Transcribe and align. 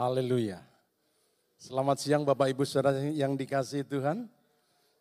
Haleluya. 0.00 0.64
Selamat 1.60 2.00
siang 2.00 2.24
Bapak 2.24 2.48
Ibu 2.48 2.64
Saudara 2.64 2.96
yang 3.12 3.36
dikasih 3.36 3.84
Tuhan. 3.84 4.32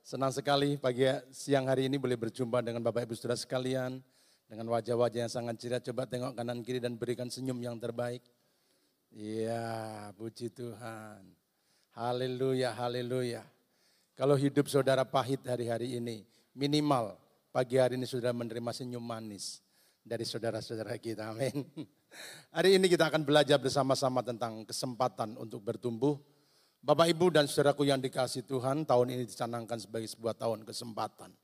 Senang 0.04 0.28
sekali 0.36 0.76
pagi 0.76 1.08
siang 1.32 1.72
hari 1.72 1.88
ini 1.88 1.96
boleh 1.96 2.20
berjumpa 2.20 2.60
dengan 2.60 2.84
Bapak 2.84 3.08
Ibu 3.08 3.16
Saudara 3.16 3.40
sekalian. 3.40 4.04
Dengan 4.52 4.68
wajah-wajah 4.68 5.24
yang 5.24 5.32
sangat 5.32 5.56
ceria, 5.56 5.80
coba 5.80 6.04
tengok 6.04 6.36
kanan 6.36 6.60
kiri 6.68 6.84
dan 6.84 7.00
berikan 7.00 7.32
senyum 7.32 7.56
yang 7.64 7.80
terbaik. 7.80 8.20
Iya, 9.16 10.12
puji 10.20 10.52
Tuhan. 10.52 11.24
Haleluya, 11.96 12.76
haleluya. 12.76 13.48
Kalau 14.20 14.36
hidup 14.36 14.68
saudara 14.68 15.08
pahit 15.08 15.40
hari-hari 15.48 15.96
ini, 15.96 16.28
minimal 16.52 17.16
pagi 17.56 17.80
hari 17.80 17.96
ini 17.96 18.04
sudah 18.04 18.36
menerima 18.36 18.76
senyum 18.76 19.00
manis 19.00 19.64
dari 20.04 20.26
saudara-saudara 20.28 20.96
kita. 20.98 21.32
Amin. 21.32 21.66
Hari 22.56 22.80
ini 22.82 22.90
kita 22.90 23.08
akan 23.08 23.24
belajar 23.24 23.62
bersama-sama 23.62 24.26
tentang 24.26 24.66
kesempatan 24.66 25.38
untuk 25.38 25.62
bertumbuh. 25.62 26.18
Bapak 26.80 27.12
Ibu 27.12 27.36
dan 27.36 27.46
saudaraku 27.46 27.84
yang 27.84 28.00
dikasih 28.00 28.48
Tuhan, 28.48 28.88
tahun 28.88 29.12
ini 29.12 29.24
dicanangkan 29.28 29.78
sebagai 29.84 30.08
sebuah 30.08 30.40
tahun 30.40 30.64
kesempatan. 30.64 31.36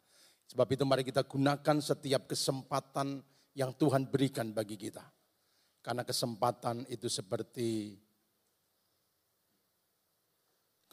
Sebab 0.48 0.68
itu 0.72 0.84
mari 0.88 1.04
kita 1.04 1.28
gunakan 1.28 1.78
setiap 1.84 2.32
kesempatan 2.32 3.20
yang 3.52 3.76
Tuhan 3.76 4.08
berikan 4.08 4.56
bagi 4.56 4.80
kita. 4.80 5.04
Karena 5.84 6.08
kesempatan 6.08 6.88
itu 6.88 7.12
seperti 7.12 8.00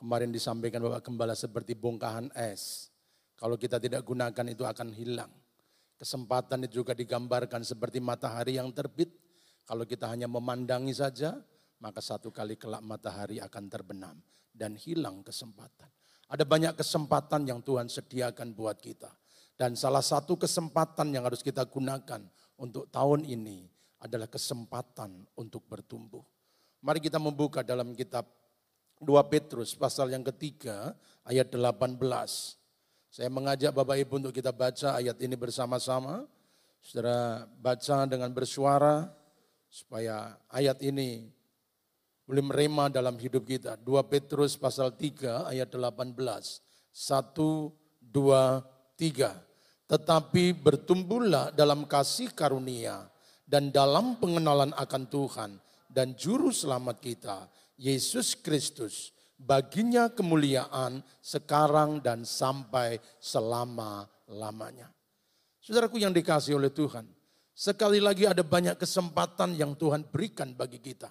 Kemarin 0.02 0.34
disampaikan 0.34 0.82
Bapak 0.82 1.06
Gembala 1.06 1.38
seperti 1.38 1.78
bongkahan 1.78 2.34
es. 2.34 2.90
Kalau 3.38 3.54
kita 3.54 3.78
tidak 3.78 4.02
gunakan 4.02 4.50
itu 4.50 4.66
akan 4.66 4.90
hilang. 4.90 5.30
Kesempatan 6.02 6.66
itu 6.66 6.82
juga 6.82 6.98
digambarkan 6.98 7.62
seperti 7.62 8.02
matahari 8.02 8.58
yang 8.58 8.74
terbit. 8.74 9.14
Kalau 9.62 9.86
kita 9.86 10.10
hanya 10.10 10.26
memandangi 10.26 10.90
saja, 10.90 11.38
maka 11.78 12.02
satu 12.02 12.34
kali 12.34 12.58
kelak 12.58 12.82
matahari 12.82 13.38
akan 13.38 13.70
terbenam 13.70 14.18
dan 14.50 14.74
hilang 14.74 15.22
kesempatan. 15.22 15.86
Ada 16.26 16.42
banyak 16.42 16.74
kesempatan 16.74 17.46
yang 17.46 17.62
Tuhan 17.62 17.86
sediakan 17.86 18.50
buat 18.50 18.82
kita. 18.82 19.14
Dan 19.54 19.78
salah 19.78 20.02
satu 20.02 20.34
kesempatan 20.34 21.14
yang 21.14 21.22
harus 21.22 21.38
kita 21.38 21.62
gunakan 21.70 22.26
untuk 22.58 22.90
tahun 22.90 23.22
ini 23.22 23.70
adalah 24.02 24.26
kesempatan 24.26 25.22
untuk 25.38 25.70
bertumbuh. 25.70 26.26
Mari 26.82 26.98
kita 26.98 27.22
membuka 27.22 27.62
dalam 27.62 27.94
kitab 27.94 28.26
2 28.98 29.06
Petrus 29.30 29.78
pasal 29.78 30.10
yang 30.10 30.26
ketiga 30.26 30.98
ayat 31.22 31.46
18. 31.46 31.94
Saya 33.12 33.28
mengajak 33.28 33.76
Bapak 33.76 34.00
Ibu 34.00 34.24
untuk 34.24 34.32
kita 34.32 34.56
baca 34.56 34.96
ayat 34.96 35.20
ini 35.20 35.36
bersama-sama. 35.36 36.24
Saudara 36.80 37.44
baca 37.60 38.08
dengan 38.08 38.32
bersuara 38.32 39.12
supaya 39.68 40.32
ayat 40.48 40.80
ini 40.80 41.28
boleh 42.24 42.40
merema 42.40 42.88
dalam 42.88 43.20
hidup 43.20 43.44
kita. 43.44 43.76
2 43.76 44.00
Petrus 44.08 44.56
pasal 44.56 44.96
3 44.96 45.44
ayat 45.44 45.68
18. 45.68 46.16
1, 46.16 46.24
2, 48.00 48.64
3. 48.96 49.92
Tetapi 49.92 50.44
bertumbuhlah 50.56 51.52
dalam 51.52 51.84
kasih 51.84 52.32
karunia 52.32 53.12
dan 53.44 53.68
dalam 53.68 54.16
pengenalan 54.16 54.72
akan 54.72 55.02
Tuhan 55.12 55.50
dan 55.92 56.16
juru 56.16 56.48
selamat 56.48 56.96
kita 57.04 57.44
Yesus 57.76 58.32
Kristus, 58.40 59.12
baginya 59.42 60.06
kemuliaan 60.08 61.02
sekarang 61.18 61.98
dan 61.98 62.22
sampai 62.22 63.02
selama-lamanya. 63.18 64.88
Saudaraku 65.62 65.98
yang 65.98 66.14
dikasih 66.14 66.58
oleh 66.58 66.70
Tuhan, 66.70 67.06
sekali 67.54 67.98
lagi 68.02 68.26
ada 68.26 68.42
banyak 68.42 68.78
kesempatan 68.78 69.54
yang 69.58 69.74
Tuhan 69.74 70.06
berikan 70.06 70.54
bagi 70.54 70.78
kita. 70.78 71.10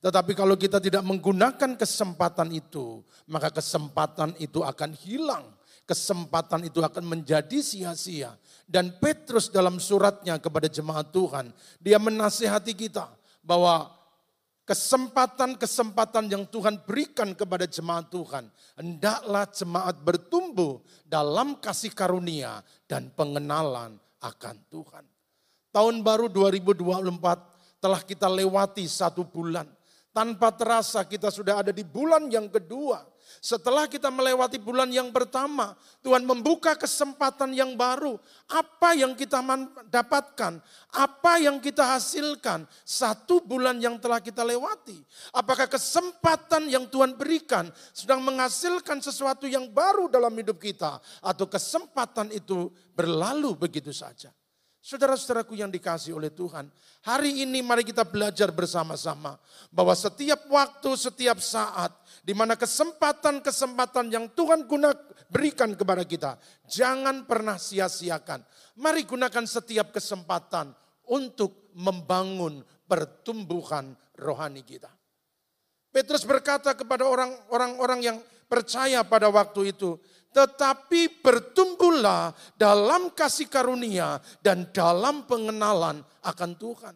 Tetapi 0.00 0.32
kalau 0.32 0.56
kita 0.56 0.80
tidak 0.80 1.04
menggunakan 1.04 1.76
kesempatan 1.76 2.48
itu, 2.56 3.04
maka 3.28 3.52
kesempatan 3.52 4.32
itu 4.40 4.64
akan 4.64 4.96
hilang. 4.96 5.44
Kesempatan 5.84 6.64
itu 6.64 6.80
akan 6.80 7.04
menjadi 7.04 7.60
sia-sia. 7.60 8.32
Dan 8.64 8.96
Petrus 8.96 9.52
dalam 9.52 9.76
suratnya 9.76 10.40
kepada 10.40 10.72
jemaat 10.72 11.12
Tuhan, 11.12 11.52
dia 11.76 12.00
menasihati 12.00 12.72
kita 12.72 13.12
bahwa 13.44 13.99
kesempatan-kesempatan 14.70 16.30
yang 16.30 16.46
Tuhan 16.46 16.78
berikan 16.86 17.34
kepada 17.34 17.66
jemaat 17.66 18.06
Tuhan. 18.06 18.46
Hendaklah 18.78 19.50
jemaat 19.50 19.98
bertumbuh 19.98 20.78
dalam 21.02 21.58
kasih 21.58 21.90
karunia 21.90 22.62
dan 22.86 23.10
pengenalan 23.10 23.98
akan 24.22 24.56
Tuhan. 24.70 25.02
Tahun 25.74 25.96
baru 26.06 26.30
2024 26.30 27.82
telah 27.82 27.98
kita 28.06 28.30
lewati 28.30 28.86
satu 28.86 29.26
bulan. 29.26 29.66
Tanpa 30.14 30.54
terasa 30.54 31.02
kita 31.02 31.34
sudah 31.34 31.66
ada 31.66 31.74
di 31.74 31.82
bulan 31.82 32.30
yang 32.30 32.46
kedua. 32.46 33.09
Setelah 33.38 33.86
kita 33.86 34.10
melewati 34.10 34.58
bulan 34.58 34.90
yang 34.90 35.14
pertama, 35.14 35.78
Tuhan 36.02 36.26
membuka 36.26 36.74
kesempatan 36.74 37.54
yang 37.54 37.78
baru. 37.78 38.18
Apa 38.50 38.98
yang 38.98 39.14
kita 39.14 39.38
dapatkan? 39.86 40.58
Apa 40.90 41.38
yang 41.38 41.62
kita 41.62 41.94
hasilkan? 41.94 42.66
Satu 42.82 43.38
bulan 43.38 43.78
yang 43.78 44.02
telah 44.02 44.18
kita 44.18 44.42
lewati. 44.42 44.98
Apakah 45.30 45.70
kesempatan 45.70 46.66
yang 46.66 46.90
Tuhan 46.90 47.14
berikan 47.14 47.70
sedang 47.94 48.18
menghasilkan 48.26 48.98
sesuatu 48.98 49.46
yang 49.46 49.70
baru 49.70 50.10
dalam 50.10 50.34
hidup 50.34 50.58
kita? 50.58 50.98
Atau 51.22 51.46
kesempatan 51.46 52.34
itu 52.34 52.74
berlalu 52.98 53.54
begitu 53.54 53.94
saja? 53.94 54.34
Saudara-saudaraku 54.80 55.60
yang 55.60 55.68
dikasih 55.68 56.16
oleh 56.16 56.32
Tuhan, 56.32 56.64
hari 57.04 57.44
ini 57.44 57.60
mari 57.60 57.84
kita 57.84 58.00
belajar 58.00 58.48
bersama-sama 58.48 59.36
bahwa 59.68 59.92
setiap 59.92 60.48
waktu, 60.48 60.96
setiap 60.96 61.36
saat, 61.36 61.92
di 62.24 62.32
mana 62.32 62.56
kesempatan-kesempatan 62.56 64.08
yang 64.08 64.32
Tuhan 64.32 64.64
guna 64.64 64.96
berikan 65.28 65.76
kepada 65.76 66.00
kita, 66.08 66.40
jangan 66.64 67.28
pernah 67.28 67.60
sia-siakan. 67.60 68.40
Mari 68.80 69.04
gunakan 69.04 69.44
setiap 69.44 69.92
kesempatan 69.92 70.72
untuk 71.12 71.68
membangun 71.76 72.64
pertumbuhan 72.88 73.92
rohani 74.16 74.64
kita. 74.64 74.88
Petrus 75.92 76.24
berkata 76.24 76.72
kepada 76.72 77.04
orang-orang 77.04 78.00
yang 78.00 78.16
percaya 78.48 79.04
pada 79.04 79.28
waktu 79.28 79.76
itu, 79.76 80.00
tetapi 80.30 81.18
bertumbuhlah 81.18 82.30
dalam 82.54 83.10
kasih 83.10 83.50
karunia 83.50 84.22
dan 84.38 84.70
dalam 84.70 85.26
pengenalan 85.26 86.06
akan 86.22 86.50
Tuhan. 86.54 86.94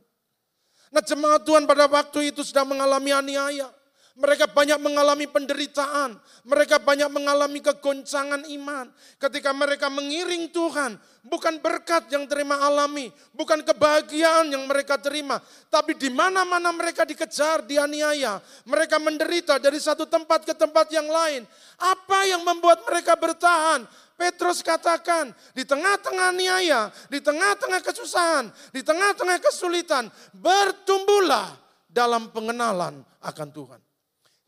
Nah 0.94 1.02
jemaat 1.02 1.42
Tuhan 1.42 1.66
pada 1.66 1.90
waktu 1.90 2.30
itu 2.30 2.46
sedang 2.46 2.70
mengalami 2.70 3.10
aniaya. 3.10 3.73
Mereka 4.14 4.46
banyak 4.54 4.78
mengalami 4.78 5.26
penderitaan. 5.26 6.14
Mereka 6.46 6.78
banyak 6.86 7.10
mengalami 7.10 7.58
kegoncangan 7.58 8.46
iman. 8.46 8.86
Ketika 9.18 9.50
mereka 9.50 9.90
mengiring 9.90 10.54
Tuhan. 10.54 10.94
Bukan 11.26 11.58
berkat 11.58 12.06
yang 12.14 12.30
terima 12.30 12.62
alami. 12.62 13.10
Bukan 13.34 13.66
kebahagiaan 13.66 14.54
yang 14.54 14.70
mereka 14.70 15.02
terima. 15.02 15.42
Tapi 15.66 15.98
di 15.98 16.14
mana-mana 16.14 16.70
mereka 16.70 17.02
dikejar, 17.02 17.66
dianiaya. 17.66 18.38
Mereka 18.70 19.02
menderita 19.02 19.58
dari 19.58 19.82
satu 19.82 20.06
tempat 20.06 20.46
ke 20.46 20.54
tempat 20.54 20.94
yang 20.94 21.10
lain. 21.10 21.42
Apa 21.82 22.22
yang 22.30 22.46
membuat 22.46 22.86
mereka 22.86 23.18
bertahan? 23.18 23.82
Petrus 24.14 24.62
katakan, 24.62 25.34
di 25.58 25.66
tengah-tengah 25.66 26.30
niaya, 26.30 26.86
di 27.10 27.18
tengah-tengah 27.18 27.82
kesusahan, 27.82 28.46
di 28.70 28.78
tengah-tengah 28.78 29.42
kesulitan, 29.42 30.06
bertumbuhlah 30.30 31.50
dalam 31.90 32.30
pengenalan 32.30 33.02
akan 33.18 33.50
Tuhan. 33.50 33.83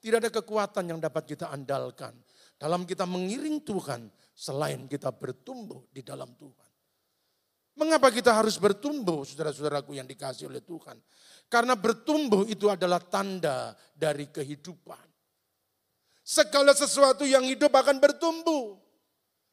Tidak 0.06 0.22
ada 0.22 0.30
kekuatan 0.30 0.94
yang 0.94 1.02
dapat 1.02 1.34
kita 1.34 1.50
andalkan 1.50 2.14
dalam 2.54 2.86
kita 2.86 3.02
mengiring 3.10 3.58
Tuhan 3.66 4.06
selain 4.38 4.86
kita 4.86 5.10
bertumbuh 5.10 5.82
di 5.90 6.06
dalam 6.06 6.30
Tuhan. 6.38 6.70
Mengapa 7.74 8.14
kita 8.14 8.30
harus 8.30 8.54
bertumbuh, 8.54 9.26
saudara-saudaraku 9.26 9.98
yang 9.98 10.06
dikasih 10.06 10.46
oleh 10.46 10.62
Tuhan? 10.62 10.94
Karena 11.50 11.74
bertumbuh 11.74 12.46
itu 12.46 12.70
adalah 12.70 13.02
tanda 13.02 13.74
dari 13.98 14.30
kehidupan. 14.30 15.10
Segala 16.22 16.70
sesuatu 16.70 17.26
yang 17.26 17.42
hidup 17.42 17.74
akan 17.74 17.98
bertumbuh. 17.98 18.78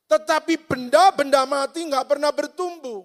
Tetapi 0.05 0.69
benda-benda 0.69 1.49
mati 1.49 1.81
nggak 1.81 2.05
pernah 2.05 2.29
bertumbuh. 2.29 3.01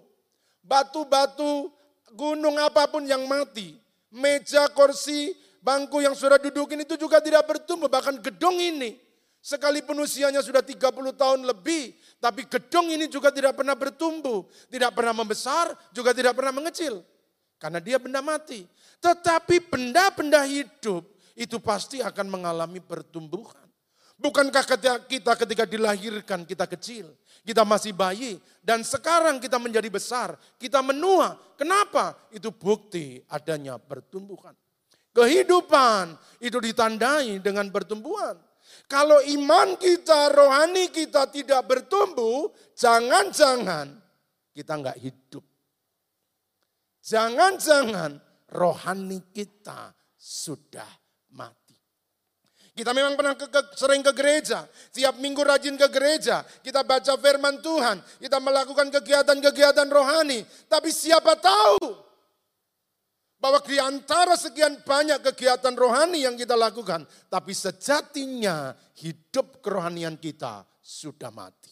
Batu-batu, 0.60 1.72
gunung 2.12 2.60
apa 2.60 2.92
pun 2.92 3.08
yang 3.08 3.24
mati. 3.24 3.80
Meja, 4.12 4.68
kursi, 4.76 5.47
Bangku 5.58 5.98
yang 6.00 6.14
sudah 6.14 6.38
dudukin 6.38 6.82
itu 6.82 6.94
juga 6.94 7.18
tidak 7.18 7.44
bertumbuh. 7.46 7.90
Bahkan 7.90 8.22
gedung 8.22 8.56
ini 8.58 8.98
sekalipun 9.42 9.98
usianya 9.98 10.42
sudah 10.42 10.62
30 10.62 10.92
tahun 11.14 11.40
lebih. 11.46 11.94
Tapi 12.22 12.46
gedung 12.46 12.90
ini 12.90 13.06
juga 13.10 13.34
tidak 13.34 13.58
pernah 13.58 13.74
bertumbuh. 13.74 14.46
Tidak 14.70 14.90
pernah 14.94 15.14
membesar, 15.14 15.74
juga 15.90 16.14
tidak 16.14 16.38
pernah 16.38 16.54
mengecil. 16.54 17.02
Karena 17.58 17.82
dia 17.82 17.98
benda 17.98 18.22
mati. 18.22 18.62
Tetapi 19.02 19.66
benda-benda 19.66 20.46
hidup 20.46 21.02
itu 21.38 21.58
pasti 21.62 22.02
akan 22.02 22.26
mengalami 22.26 22.82
pertumbuhan. 22.82 23.66
Bukankah 24.18 24.66
ketika 24.66 24.98
kita 25.06 25.32
ketika 25.38 25.62
dilahirkan 25.62 26.42
kita 26.42 26.66
kecil, 26.66 27.14
kita 27.46 27.62
masih 27.62 27.94
bayi 27.94 28.42
dan 28.66 28.82
sekarang 28.82 29.38
kita 29.38 29.62
menjadi 29.62 29.86
besar, 29.86 30.34
kita 30.58 30.82
menua. 30.82 31.38
Kenapa? 31.54 32.18
Itu 32.34 32.50
bukti 32.50 33.22
adanya 33.30 33.78
pertumbuhan. 33.78 34.58
Kehidupan 35.18 36.14
itu 36.38 36.62
ditandai 36.62 37.42
dengan 37.42 37.66
pertumbuhan. 37.74 38.38
Kalau 38.86 39.18
iman 39.18 39.74
kita, 39.74 40.30
rohani 40.30 40.94
kita 40.94 41.26
tidak 41.28 41.66
bertumbuh, 41.66 42.54
jangan-jangan 42.78 43.98
kita 44.54 44.72
nggak 44.78 44.98
hidup. 45.02 45.42
Jangan-jangan 47.02 48.16
rohani 48.54 49.26
kita 49.34 49.90
sudah 50.14 50.88
mati. 51.34 51.76
Kita 52.78 52.94
memang 52.94 53.18
pernah 53.18 53.34
ke, 53.34 53.50
ke, 53.50 53.60
sering 53.74 54.06
ke 54.06 54.14
gereja, 54.14 54.62
tiap 54.94 55.18
minggu 55.18 55.42
rajin 55.42 55.74
ke 55.74 55.90
gereja, 55.90 56.46
kita 56.62 56.86
baca 56.86 57.18
firman 57.18 57.58
Tuhan, 57.58 57.98
kita 58.22 58.38
melakukan 58.38 58.86
kegiatan-kegiatan 58.94 59.88
rohani. 59.90 60.46
Tapi 60.70 60.94
siapa 60.94 61.34
tahu 61.34 62.07
bahwa 63.38 63.62
di 63.62 63.78
antara 63.78 64.34
sekian 64.34 64.82
banyak 64.82 65.22
kegiatan 65.22 65.74
rohani 65.78 66.26
yang 66.26 66.34
kita 66.34 66.58
lakukan, 66.58 67.06
tapi 67.30 67.54
sejatinya 67.54 68.74
hidup 68.98 69.62
kerohanian 69.62 70.18
kita 70.18 70.66
sudah 70.82 71.30
mati. 71.30 71.70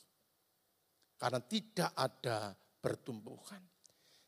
Karena 1.19 1.43
tidak 1.43 1.91
ada 1.99 2.55
pertumbuhan. 2.79 3.59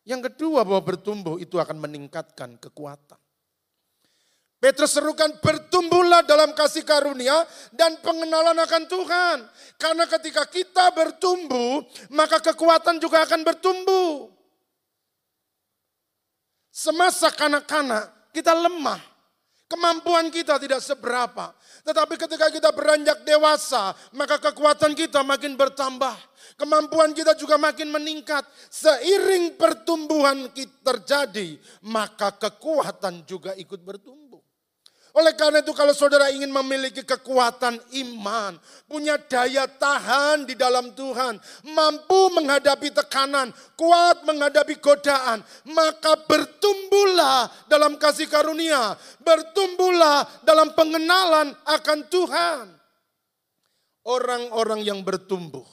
Yang 0.03 0.35
kedua 0.35 0.67
bahwa 0.67 0.83
bertumbuh 0.83 1.37
itu 1.39 1.61
akan 1.63 1.79
meningkatkan 1.79 2.59
kekuatan. 2.59 3.21
Petrus 4.59 4.99
serukan 4.99 5.39
bertumbuhlah 5.39 6.27
dalam 6.27 6.51
kasih 6.51 6.83
karunia 6.83 7.47
dan 7.71 7.95
pengenalan 8.03 8.59
akan 8.59 8.91
Tuhan. 8.91 9.39
Karena 9.79 10.03
ketika 10.11 10.51
kita 10.51 10.91
bertumbuh, 10.91 11.87
maka 12.11 12.43
kekuatan 12.43 12.99
juga 12.99 13.23
akan 13.23 13.47
bertumbuh. 13.47 14.38
Semasa 16.79 17.35
kanak-kanak 17.35 18.31
kita 18.31 18.55
lemah. 18.55 19.03
Kemampuan 19.67 20.31
kita 20.31 20.63
tidak 20.63 20.79
seberapa. 20.79 21.51
Tetapi 21.83 22.15
ketika 22.15 22.49
kita 22.55 22.71
beranjak 22.71 23.27
dewasa, 23.27 23.93
maka 24.15 24.39
kekuatan 24.39 24.95
kita 24.95 25.27
makin 25.27 25.59
bertambah. 25.59 26.15
Kemampuan 26.55 27.11
kita 27.13 27.35
juga 27.35 27.59
makin 27.59 27.91
meningkat. 27.91 28.47
Seiring 28.71 29.59
pertumbuhan 29.59 30.55
kita 30.55 30.95
terjadi, 30.95 31.59
maka 31.85 32.31
kekuatan 32.39 33.27
juga 33.27 33.53
ikut 33.59 33.83
bertumbuh. 33.83 34.28
Oleh 35.17 35.33
karena 35.33 35.65
itu 35.65 35.73
kalau 35.73 35.97
saudara 35.97 36.29
ingin 36.29 36.53
memiliki 36.53 37.01
kekuatan 37.01 37.81
iman, 38.05 38.61
punya 38.85 39.17
daya 39.17 39.65
tahan 39.65 40.45
di 40.45 40.53
dalam 40.53 40.93
Tuhan, 40.93 41.41
mampu 41.73 42.29
menghadapi 42.37 42.93
tekanan, 42.93 43.49
kuat 43.73 44.27
menghadapi 44.29 44.77
godaan, 44.77 45.41
maka 45.73 46.13
bertumbuhlah 46.29 47.49
dalam 47.71 47.97
kasih 47.97 48.29
karunia, 48.29 48.93
bertumbuhlah 49.25 50.29
dalam 50.45 50.77
pengenalan 50.77 51.57
akan 51.65 51.99
Tuhan. 52.13 52.65
Orang-orang 54.09 54.85
yang 54.85 55.01
bertumbuh, 55.05 55.65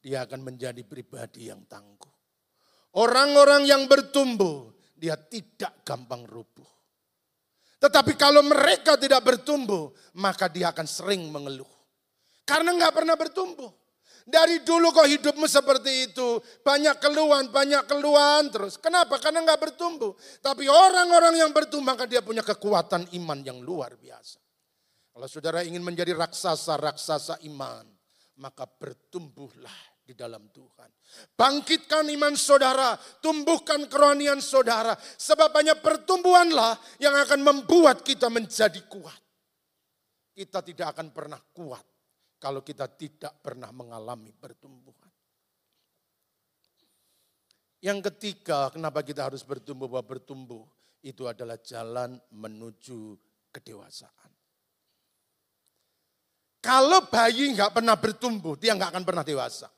dia 0.00 0.24
akan 0.24 0.44
menjadi 0.44 0.84
pribadi 0.84 1.48
yang 1.48 1.64
tangguh. 1.64 2.12
Orang-orang 2.94 3.64
yang 3.64 3.88
bertumbuh, 3.88 4.72
dia 4.94 5.16
tidak 5.16 5.80
gampang 5.84 6.24
rubuh. 6.28 6.73
Tetapi 7.78 8.16
kalau 8.16 8.40
mereka 8.40 8.96
tidak 8.96 9.20
bertumbuh, 9.22 9.92
maka 10.16 10.48
dia 10.48 10.70
akan 10.70 10.86
sering 10.88 11.28
mengeluh. 11.28 11.68
Karena 12.44 12.72
nggak 12.76 12.92
pernah 12.94 13.16
bertumbuh. 13.16 13.72
Dari 14.24 14.64
dulu 14.64 14.88
kok 14.88 15.04
hidupmu 15.04 15.44
seperti 15.44 16.08
itu. 16.08 16.40
Banyak 16.64 16.96
keluhan, 16.96 17.52
banyak 17.52 17.84
keluhan 17.84 18.48
terus. 18.48 18.80
Kenapa? 18.80 19.20
Karena 19.20 19.44
nggak 19.44 19.60
bertumbuh. 19.60 20.16
Tapi 20.40 20.64
orang-orang 20.64 21.44
yang 21.44 21.52
bertumbuh, 21.52 21.92
maka 21.92 22.08
dia 22.08 22.24
punya 22.24 22.40
kekuatan 22.40 23.12
iman 23.20 23.38
yang 23.44 23.60
luar 23.60 24.00
biasa. 24.00 24.40
Kalau 25.14 25.28
saudara 25.28 25.60
ingin 25.62 25.84
menjadi 25.84 26.16
raksasa-raksasa 26.16 27.44
iman, 27.46 27.84
maka 28.40 28.64
bertumbuhlah 28.66 29.93
di 30.04 30.12
dalam 30.12 30.52
Tuhan. 30.52 30.88
Bangkitkan 31.32 32.04
iman 32.12 32.36
saudara, 32.36 32.92
tumbuhkan 33.24 33.88
kerohanian 33.88 34.38
saudara. 34.44 34.92
Sebab 35.00 35.48
banyak 35.48 35.80
pertumbuhanlah 35.80 36.76
yang 37.00 37.16
akan 37.16 37.40
membuat 37.40 38.04
kita 38.04 38.28
menjadi 38.28 38.84
kuat. 38.86 39.16
Kita 40.36 40.60
tidak 40.60 40.92
akan 40.94 41.08
pernah 41.10 41.40
kuat 41.40 41.82
kalau 42.36 42.60
kita 42.60 42.84
tidak 42.92 43.40
pernah 43.40 43.72
mengalami 43.72 44.30
pertumbuhan. 44.36 45.08
Yang 47.80 48.12
ketiga, 48.12 48.72
kenapa 48.72 49.04
kita 49.04 49.28
harus 49.28 49.44
bertumbuh? 49.44 49.88
Bahwa 49.88 50.04
bertumbuh 50.04 50.64
itu 51.04 51.28
adalah 51.28 51.60
jalan 51.60 52.16
menuju 52.32 53.16
kedewasaan. 53.52 54.32
Kalau 56.64 57.04
bayi 57.12 57.52
nggak 57.52 57.76
pernah 57.76 57.92
bertumbuh, 57.92 58.56
dia 58.56 58.72
nggak 58.72 58.88
akan 58.88 59.04
pernah 59.04 59.20
dewasa. 59.20 59.68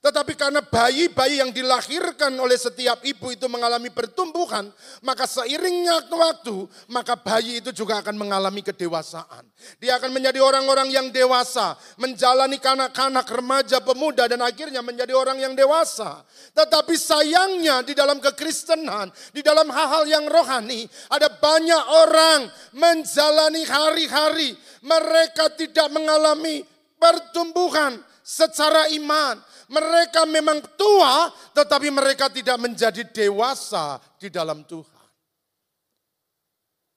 Tetapi 0.00 0.32
karena 0.32 0.64
bayi-bayi 0.64 1.44
yang 1.44 1.52
dilahirkan 1.52 2.32
oleh 2.40 2.56
setiap 2.56 3.04
ibu 3.04 3.36
itu 3.36 3.44
mengalami 3.52 3.92
pertumbuhan, 3.92 4.72
maka 5.04 5.28
seiringnya 5.28 6.08
waktu, 6.08 6.64
maka 6.88 7.20
bayi 7.20 7.60
itu 7.60 7.68
juga 7.68 8.00
akan 8.00 8.16
mengalami 8.16 8.64
kedewasaan. 8.64 9.44
Dia 9.76 10.00
akan 10.00 10.08
menjadi 10.08 10.40
orang-orang 10.40 10.88
yang 10.88 11.12
dewasa, 11.12 11.76
menjalani 12.00 12.56
kanak-kanak, 12.56 13.28
remaja, 13.28 13.84
pemuda, 13.84 14.24
dan 14.24 14.40
akhirnya 14.40 14.80
menjadi 14.80 15.12
orang 15.12 15.36
yang 15.36 15.52
dewasa. 15.52 16.24
Tetapi 16.56 16.96
sayangnya 16.96 17.84
di 17.84 17.92
dalam 17.92 18.24
kekristenan, 18.24 19.12
di 19.36 19.44
dalam 19.44 19.68
hal-hal 19.68 20.08
yang 20.08 20.24
rohani, 20.32 20.88
ada 21.12 21.28
banyak 21.28 21.84
orang 22.08 22.48
menjalani 22.72 23.68
hari-hari, 23.68 24.56
mereka 24.80 25.52
tidak 25.52 25.92
mengalami 25.92 26.64
pertumbuhan 26.96 28.00
secara 28.24 28.88
iman 28.96 29.36
mereka 29.70 30.26
memang 30.26 30.58
tua, 30.74 31.30
tetapi 31.54 31.88
mereka 31.94 32.26
tidak 32.26 32.58
menjadi 32.58 33.06
dewasa 33.06 34.02
di 34.18 34.26
dalam 34.28 34.66
Tuhan. 34.66 35.00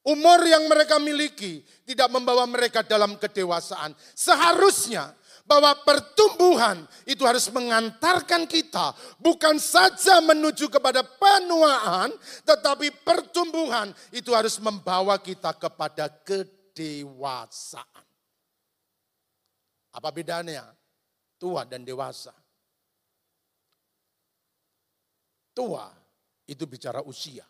Umur 0.03 0.43
yang 0.43 0.67
mereka 0.67 0.99
miliki 0.99 1.63
tidak 1.87 2.11
membawa 2.11 2.43
mereka 2.43 2.83
dalam 2.83 3.15
kedewasaan. 3.15 3.95
Seharusnya 4.11 5.15
bahwa 5.47 5.71
pertumbuhan 5.79 6.83
itu 7.07 7.23
harus 7.23 7.47
mengantarkan 7.47 8.43
kita 8.43 8.91
bukan 9.15 9.55
saja 9.63 10.19
menuju 10.19 10.67
kepada 10.67 11.07
penuaan, 11.07 12.11
tetapi 12.43 12.91
pertumbuhan 13.07 13.95
itu 14.11 14.35
harus 14.35 14.59
membawa 14.59 15.15
kita 15.23 15.55
kepada 15.55 16.11
kedewasaan. 16.11 18.03
Apa 19.93 20.09
bedanya 20.11 20.67
tua 21.39 21.63
dan 21.63 21.87
dewasa? 21.87 22.42
Tua 25.53 25.85
itu 26.49 26.65
bicara 26.65 27.05
usia. 27.05 27.45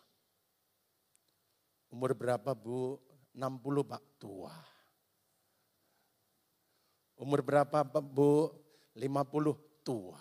Umur 1.88 2.12
berapa 2.12 2.52
Bu? 2.52 3.00
60 3.34 3.82
Pak, 3.82 4.02
tua. 4.20 4.54
Umur 7.18 7.40
berapa 7.42 7.82
Pak 7.82 8.04
Bu? 8.04 8.52
50, 8.94 9.82
tua. 9.82 10.20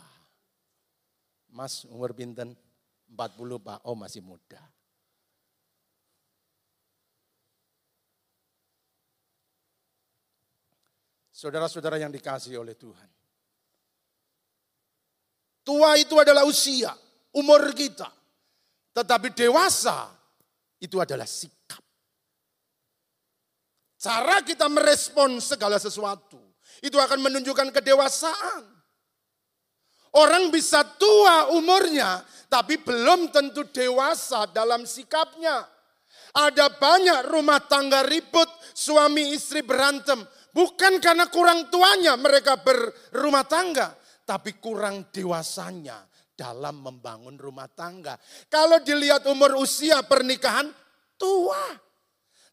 Mas 1.52 1.86
umur 1.86 2.16
pinten? 2.16 2.56
40 3.14 3.62
Pak, 3.62 3.86
oh 3.86 3.94
masih 3.94 4.26
muda. 4.26 4.64
Saudara-saudara 11.30 12.00
yang 12.00 12.10
dikasih 12.10 12.58
oleh 12.58 12.74
Tuhan. 12.74 13.10
Tua 15.62 16.00
itu 16.00 16.16
adalah 16.18 16.48
usia 16.48 17.03
umur 17.38 17.74
kita. 17.74 18.10
Tetapi 18.94 19.34
dewasa 19.34 20.06
itu 20.78 21.02
adalah 21.02 21.26
sikap. 21.26 21.82
Cara 23.98 24.44
kita 24.46 24.70
merespon 24.70 25.42
segala 25.42 25.82
sesuatu. 25.82 26.38
Itu 26.84 27.00
akan 27.00 27.24
menunjukkan 27.24 27.74
kedewasaan. 27.74 28.64
Orang 30.14 30.54
bisa 30.54 30.86
tua 30.86 31.50
umurnya, 31.58 32.22
tapi 32.46 32.78
belum 32.78 33.34
tentu 33.34 33.66
dewasa 33.66 34.46
dalam 34.54 34.86
sikapnya. 34.86 35.66
Ada 36.38 36.70
banyak 36.78 37.34
rumah 37.34 37.66
tangga 37.66 38.06
ribut, 38.06 38.46
suami 38.78 39.34
istri 39.34 39.66
berantem. 39.66 40.22
Bukan 40.54 41.02
karena 41.02 41.26
kurang 41.34 41.74
tuanya 41.74 42.14
mereka 42.14 42.62
berumah 42.62 43.46
tangga, 43.50 43.98
tapi 44.22 44.62
kurang 44.62 45.10
dewasanya 45.10 46.13
dalam 46.34 46.82
membangun 46.82 47.38
rumah 47.38 47.70
tangga. 47.70 48.18
Kalau 48.50 48.82
dilihat 48.82 49.26
umur 49.30 49.58
usia 49.62 50.02
pernikahan, 50.06 50.70
tua. 51.18 51.78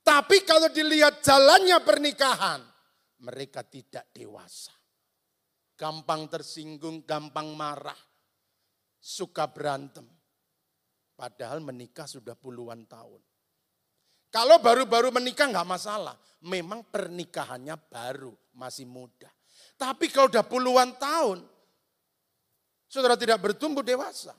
Tapi 0.00 0.44
kalau 0.49 0.72
dilihat 0.72 1.20
jalannya 1.20 1.78
pernikahan, 1.84 2.60
mereka 3.20 3.60
tidak 3.64 4.08
dewasa. 4.12 4.72
Gampang 5.76 6.28
tersinggung, 6.28 7.04
gampang 7.08 7.56
marah, 7.56 7.96
suka 9.00 9.49
berantem. 9.49 10.04
Padahal 11.16 11.60
menikah 11.60 12.08
sudah 12.08 12.32
puluhan 12.37 12.88
tahun. 12.88 13.20
Kalau 14.30 14.62
baru-baru 14.62 15.10
menikah 15.10 15.50
nggak 15.50 15.68
masalah. 15.68 16.16
Memang 16.40 16.87
pernikahannya 16.88 17.76
baru, 17.76 18.32
masih 18.56 18.88
muda. 18.88 19.28
Tapi 19.76 20.08
kalau 20.08 20.32
udah 20.32 20.46
puluhan 20.46 20.96
tahun, 20.96 21.44
saudara 22.90 23.14
tidak 23.14 23.38
bertumbuh 23.38 23.87
dewasa. 23.87 24.35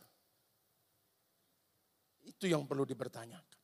Itu 2.27 2.51
yang 2.51 2.67
perlu 2.67 2.83
dipertanyakan. 2.83 3.59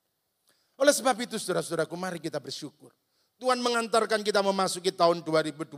Oleh 0.79 0.93
sebab 0.95 1.19
itu 1.19 1.35
saudara-saudaraku 1.35 1.93
mari 1.99 2.23
kita 2.23 2.39
bersyukur. 2.39 2.95
Tuhan 3.37 3.59
mengantarkan 3.61 4.23
kita 4.23 4.39
memasuki 4.41 4.89
tahun 4.95 5.21
2024. 5.21 5.77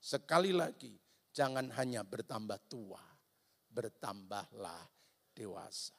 Sekali 0.00 0.50
lagi, 0.50 0.96
jangan 1.30 1.70
hanya 1.76 2.02
bertambah 2.02 2.58
tua, 2.66 3.02
bertambahlah 3.70 4.82
dewasa. 5.34 5.94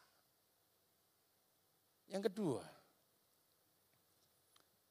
Yang 2.07 2.31
kedua, 2.31 2.63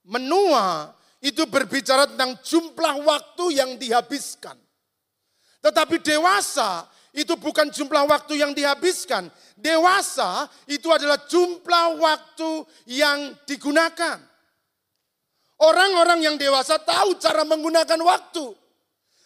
menua 0.04 0.92
itu 1.24 1.42
berbicara 1.48 2.06
tentang 2.06 2.36
jumlah 2.44 2.94
waktu 3.02 3.44
yang 3.56 3.80
dihabiskan. 3.80 4.56
Tetapi 5.64 5.98
dewasa 5.98 6.86
itu 7.16 7.32
bukan 7.40 7.72
jumlah 7.72 8.04
waktu 8.04 8.44
yang 8.44 8.52
dihabiskan. 8.52 9.32
Dewasa 9.56 10.52
itu 10.68 10.92
adalah 10.92 11.24
jumlah 11.24 11.96
waktu 11.96 12.50
yang 12.92 13.32
digunakan. 13.48 14.20
Orang-orang 15.56 16.20
yang 16.20 16.36
dewasa 16.36 16.76
tahu 16.76 17.16
cara 17.16 17.40
menggunakan 17.48 17.96
waktu. 18.04 18.52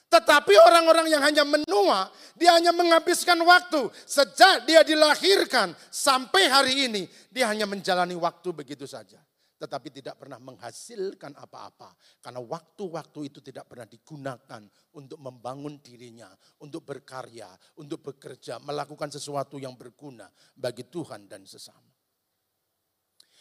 Tetapi 0.07 0.55
orang-orang 0.55 1.07
yang 1.11 1.23
hanya 1.23 1.43
menua, 1.43 2.11
dia 2.39 2.55
hanya 2.55 2.71
menghabiskan 2.71 3.39
waktu. 3.43 3.91
Sejak 4.07 4.67
dia 4.67 4.87
dilahirkan 4.87 5.75
sampai 5.91 6.47
hari 6.47 6.87
ini, 6.87 7.11
dia 7.31 7.51
hanya 7.51 7.67
menjalani 7.67 8.15
waktu 8.15 8.55
begitu 8.55 8.87
saja. 8.87 9.19
Tetapi 9.61 9.93
tidak 9.93 10.17
pernah 10.17 10.41
menghasilkan 10.41 11.37
apa-apa. 11.37 11.93
Karena 12.25 12.41
waktu-waktu 12.41 13.29
itu 13.29 13.45
tidak 13.45 13.69
pernah 13.69 13.85
digunakan 13.85 14.65
untuk 14.97 15.21
membangun 15.21 15.85
dirinya, 15.85 16.33
untuk 16.65 16.89
berkarya, 16.89 17.53
untuk 17.77 18.01
bekerja, 18.01 18.57
melakukan 18.65 19.13
sesuatu 19.13 19.61
yang 19.61 19.77
berguna 19.77 20.33
bagi 20.57 20.89
Tuhan 20.89 21.29
dan 21.29 21.45
sesama. 21.45 21.93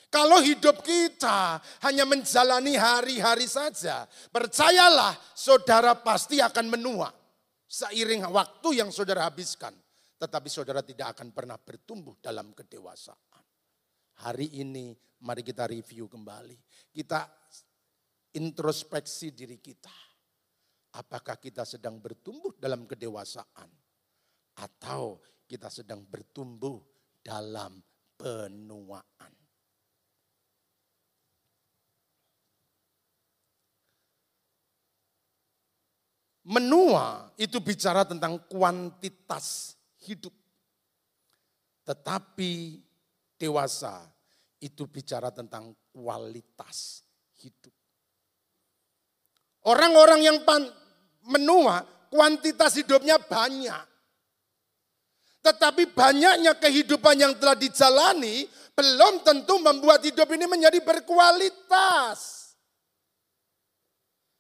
Kalau 0.10 0.42
hidup 0.42 0.82
kita 0.82 1.62
hanya 1.86 2.04
menjalani 2.04 2.74
hari-hari 2.74 3.46
saja, 3.46 4.10
percayalah 4.34 5.14
saudara 5.38 5.94
pasti 6.02 6.42
akan 6.42 6.66
menua 6.66 7.14
seiring 7.70 8.26
waktu 8.28 8.82
yang 8.82 8.90
saudara 8.90 9.30
habiskan. 9.30 9.72
Tetapi 10.20 10.50
saudara 10.52 10.84
tidak 10.84 11.16
akan 11.16 11.32
pernah 11.32 11.56
bertumbuh 11.56 12.20
dalam 12.20 12.52
kedewasaan. 12.52 13.46
Hari 14.26 14.60
ini 14.60 14.92
mari 15.24 15.44
kita 15.44 15.68
review 15.68 16.08
kembali. 16.08 16.56
Kita 16.92 17.28
introspeksi 18.36 19.36
diri 19.36 19.60
kita. 19.60 19.92
Apakah 21.00 21.38
kita 21.38 21.64
sedang 21.68 22.02
bertumbuh 22.02 22.58
dalam 22.58 22.90
kedewasaan? 22.90 23.70
Atau 24.60 25.24
kita 25.48 25.72
sedang 25.72 26.04
bertumbuh 26.04 26.82
dalam 27.24 27.80
penuaan? 28.18 29.34
Menua 36.50 37.30
itu 37.38 37.62
bicara 37.62 38.02
tentang 38.02 38.42
kuantitas 38.50 39.78
hidup. 40.02 40.34
Tetapi 41.86 42.82
dewasa 43.38 44.02
itu 44.60 44.84
bicara 44.88 45.32
tentang 45.32 45.72
kualitas 45.92 47.04
hidup. 47.40 47.72
Orang-orang 49.68 50.24
yang 50.24 50.38
menua, 51.28 51.84
kuantitas 52.08 52.80
hidupnya 52.80 53.20
banyak. 53.20 53.84
Tetapi 55.40 55.96
banyaknya 55.96 56.56
kehidupan 56.60 57.16
yang 57.16 57.34
telah 57.40 57.56
dijalani 57.56 58.48
belum 58.76 59.24
tentu 59.24 59.60
membuat 59.60 60.04
hidup 60.04 60.28
ini 60.32 60.48
menjadi 60.48 60.80
berkualitas. 60.84 62.39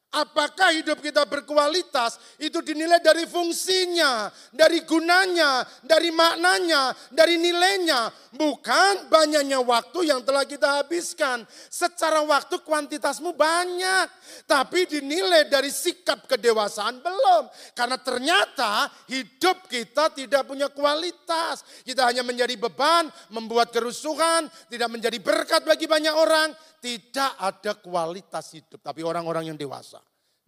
Apakah 0.09 0.73
hidup 0.73 1.05
kita 1.05 1.21
berkualitas? 1.29 2.17
Itu 2.41 2.65
dinilai 2.65 2.97
dari 2.97 3.29
fungsinya, 3.29 4.33
dari 4.49 4.81
gunanya, 4.81 5.61
dari 5.85 6.09
maknanya, 6.09 6.97
dari 7.13 7.37
nilainya. 7.37 8.09
Bukan 8.33 9.05
banyaknya 9.05 9.61
waktu 9.61 10.09
yang 10.09 10.25
telah 10.25 10.49
kita 10.49 10.81
habiskan. 10.81 11.45
Secara 11.69 12.25
waktu 12.25 12.57
kuantitasmu 12.65 13.37
banyak. 13.37 14.09
Tapi 14.49 14.89
dinilai 14.89 15.45
dari 15.45 15.69
sikap 15.69 16.25
kedewasaan 16.25 17.05
belum. 17.05 17.43
Karena 17.77 18.01
ternyata 18.01 18.89
hidup 19.13 19.69
kita 19.69 20.09
tidak 20.09 20.41
punya 20.49 20.73
kualitas. 20.73 21.61
Kita 21.85 22.09
hanya 22.09 22.25
menjadi 22.25 22.57
beban, 22.57 23.13
membuat 23.29 23.69
kerusuhan, 23.69 24.49
tidak 24.73 24.89
menjadi 24.89 25.21
berkat 25.21 25.61
bagi 25.69 25.85
banyak 25.85 26.17
orang 26.17 26.49
tidak 26.79 27.35
ada 27.37 27.71
kualitas 27.77 28.55
hidup. 28.55 28.79
Tapi 28.79 29.03
orang-orang 29.03 29.53
yang 29.53 29.57
dewasa, 29.59 29.98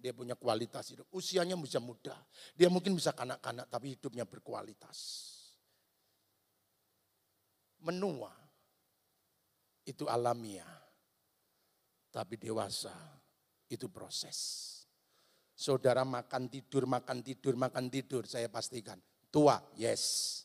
dia 0.01 0.17
punya 0.17 0.33
kualitas 0.33 0.89
hidup. 0.89 1.05
Usianya 1.13 1.53
bisa 1.53 1.77
muda. 1.77 2.17
Dia 2.57 2.73
mungkin 2.73 2.97
bisa 2.97 3.13
kanak-kanak, 3.13 3.69
tapi 3.69 3.93
hidupnya 3.93 4.25
berkualitas. 4.25 5.29
Menua, 7.85 8.33
itu 9.85 10.09
alamiah. 10.09 10.81
Tapi 12.11 12.35
dewasa, 12.41 12.91
itu 13.69 13.87
proses. 13.87 14.67
Saudara 15.53 16.01
makan 16.01 16.49
tidur, 16.49 16.89
makan 16.89 17.21
tidur, 17.21 17.53
makan 17.53 17.87
tidur, 17.93 18.25
saya 18.25 18.49
pastikan. 18.49 18.97
Tua, 19.29 19.61
yes. 19.77 20.41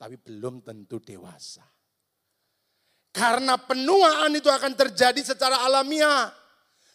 Tapi 0.00 0.16
belum 0.16 0.64
tentu 0.64 0.96
dewasa. 0.98 1.62
Karena 3.12 3.60
penuaan 3.60 4.32
itu 4.32 4.48
akan 4.48 4.72
terjadi 4.72 5.20
secara 5.20 5.60
alamiah. 5.66 6.39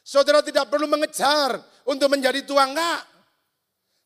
Saudara 0.05 0.45
tidak 0.45 0.69
perlu 0.69 0.85
mengejar 0.85 1.57
untuk 1.89 2.13
menjadi 2.13 2.45
tua, 2.45 2.69
enggak. 2.69 3.01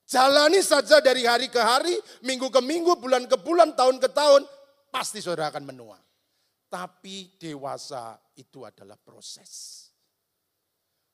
Jalani 0.07 0.63
saja 0.63 1.03
dari 1.03 1.27
hari 1.27 1.51
ke 1.51 1.59
hari, 1.59 1.91
minggu 2.23 2.47
ke 2.47 2.63
minggu, 2.63 2.95
bulan 2.95 3.27
ke 3.27 3.35
bulan, 3.35 3.75
tahun 3.75 3.99
ke 3.99 4.07
tahun, 4.09 4.47
pasti 4.87 5.19
saudara 5.19 5.51
akan 5.51 5.67
menua. 5.67 5.99
Tapi 6.71 7.35
dewasa 7.35 8.15
itu 8.39 8.63
adalah 8.63 8.95
proses. 8.95 9.88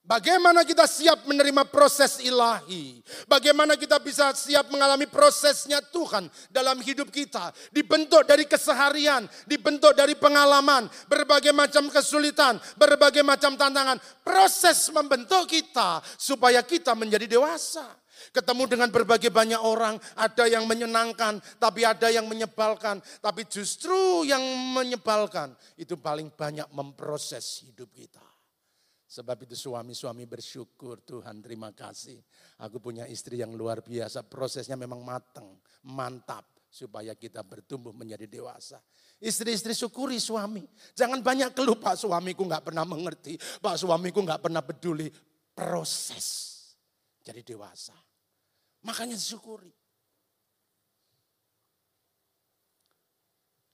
Bagaimana 0.06 0.62
kita 0.62 0.86
siap 0.86 1.26
menerima 1.26 1.66
proses 1.66 2.22
ilahi? 2.22 3.02
Bagaimana 3.26 3.74
kita 3.74 3.98
bisa 3.98 4.30
siap 4.38 4.70
mengalami 4.70 5.10
prosesnya 5.10 5.82
Tuhan 5.82 6.30
dalam 6.54 6.78
hidup 6.78 7.10
kita? 7.10 7.50
Dibentuk 7.74 8.22
dari 8.30 8.46
keseharian, 8.46 9.26
dibentuk 9.50 9.98
dari 9.98 10.14
pengalaman, 10.14 10.86
berbagai 11.10 11.50
macam 11.58 11.90
kesulitan, 11.90 12.62
berbagai 12.78 13.26
macam 13.26 13.58
tantangan. 13.58 13.98
Proses 14.22 14.94
membentuk 14.94 15.50
kita 15.50 16.06
supaya 16.22 16.62
kita 16.62 16.94
menjadi 16.94 17.26
dewasa. 17.26 17.90
Ketemu 18.30 18.78
dengan 18.78 18.90
berbagai 18.94 19.34
banyak 19.34 19.58
orang, 19.58 19.98
ada 20.14 20.46
yang 20.46 20.70
menyenangkan, 20.70 21.42
tapi 21.58 21.82
ada 21.82 22.14
yang 22.14 22.30
menyebalkan. 22.30 23.02
Tapi 23.26 23.50
justru 23.50 24.22
yang 24.22 24.42
menyebalkan 24.70 25.58
itu 25.82 25.98
paling 25.98 26.30
banyak 26.30 26.70
memproses 26.70 27.66
hidup 27.66 27.90
kita. 27.90 28.25
Sebab 29.16 29.48
itu 29.48 29.56
suami-suami 29.56 30.28
bersyukur 30.28 31.00
Tuhan 31.08 31.40
terima 31.40 31.72
kasih. 31.72 32.20
Aku 32.60 32.84
punya 32.84 33.08
istri 33.08 33.40
yang 33.40 33.56
luar 33.56 33.80
biasa. 33.80 34.28
Prosesnya 34.28 34.76
memang 34.76 35.00
matang, 35.08 35.56
mantap. 35.88 36.44
Supaya 36.68 37.16
kita 37.16 37.40
bertumbuh 37.40 37.96
menjadi 37.96 38.28
dewasa. 38.28 38.84
Istri-istri 39.24 39.72
syukuri 39.72 40.20
suami. 40.20 40.68
Jangan 40.92 41.24
banyak 41.24 41.56
keluh 41.56 41.80
Pak 41.80 41.96
suamiku 41.96 42.44
nggak 42.44 42.68
pernah 42.68 42.84
mengerti. 42.84 43.40
Pak 43.40 43.80
suamiku 43.80 44.20
nggak 44.20 44.44
pernah 44.44 44.60
peduli. 44.60 45.08
Proses 45.56 46.28
jadi 47.24 47.40
dewasa. 47.40 47.96
Makanya 48.84 49.16
syukuri. 49.16 49.72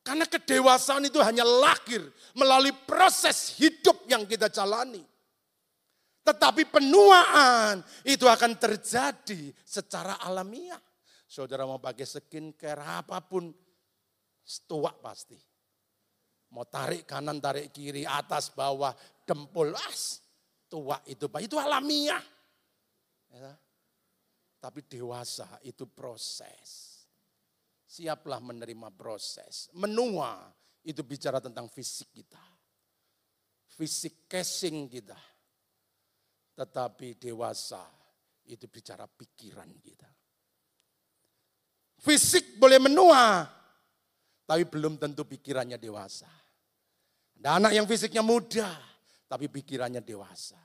Karena 0.06 0.30
kedewasaan 0.30 1.10
itu 1.10 1.18
hanya 1.26 1.42
lahir 1.42 2.06
melalui 2.38 2.74
proses 2.86 3.58
hidup 3.58 4.06
yang 4.06 4.30
kita 4.30 4.46
jalani. 4.46 5.11
Tetapi 6.22 6.70
penuaan 6.70 7.82
itu 8.06 8.30
akan 8.30 8.54
terjadi 8.62 9.50
secara 9.66 10.22
alamiah. 10.22 10.78
Saudara 11.26 11.66
mau 11.66 11.82
pakai 11.82 12.06
skincare 12.06 13.02
apa 13.02 13.18
pun, 13.26 13.50
tua 14.70 14.94
pasti. 14.94 15.40
Mau 16.52 16.68
tarik 16.68 17.08
kanan, 17.08 17.40
tarik 17.40 17.72
kiri, 17.72 18.04
atas, 18.04 18.52
bawah, 18.52 18.92
dempul, 19.24 19.72
as. 19.88 20.20
Tua 20.68 21.00
itu, 21.08 21.32
Pak. 21.32 21.42
Itu 21.48 21.56
alamiah. 21.56 22.20
Ya. 23.32 23.56
Tapi 24.60 24.84
dewasa 24.84 25.48
itu 25.64 25.88
proses. 25.88 27.02
Siaplah 27.88 28.44
menerima 28.44 28.92
proses. 28.92 29.72
Menua 29.80 30.52
itu 30.84 31.02
bicara 31.08 31.40
tentang 31.40 31.72
fisik 31.72 32.12
kita. 32.12 32.44
fisik 33.72 34.28
casing 34.28 34.86
kita. 34.92 35.18
Tetapi 36.62 37.18
dewasa 37.18 37.82
itu 38.46 38.70
bicara 38.70 39.10
pikiran 39.10 39.66
kita. 39.82 40.06
Fisik 41.98 42.62
boleh 42.62 42.78
menua, 42.78 43.50
tapi 44.46 44.70
belum 44.70 45.02
tentu 45.02 45.26
pikirannya 45.26 45.82
dewasa. 45.82 46.30
Ada 47.42 47.58
anak 47.58 47.72
yang 47.74 47.90
fisiknya 47.90 48.22
muda, 48.22 48.70
tapi 49.26 49.50
pikirannya 49.50 50.06
dewasa. 50.06 50.62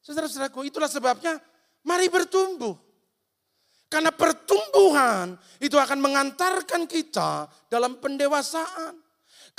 Saudara-saudaraku, 0.00 0.64
itulah 0.64 0.88
sebabnya 0.88 1.36
mari 1.84 2.08
bertumbuh. 2.08 2.72
Karena 3.84 4.16
pertumbuhan 4.16 5.36
itu 5.60 5.76
akan 5.76 6.00
mengantarkan 6.00 6.88
kita 6.88 7.52
dalam 7.68 8.00
pendewasaan. 8.00 8.96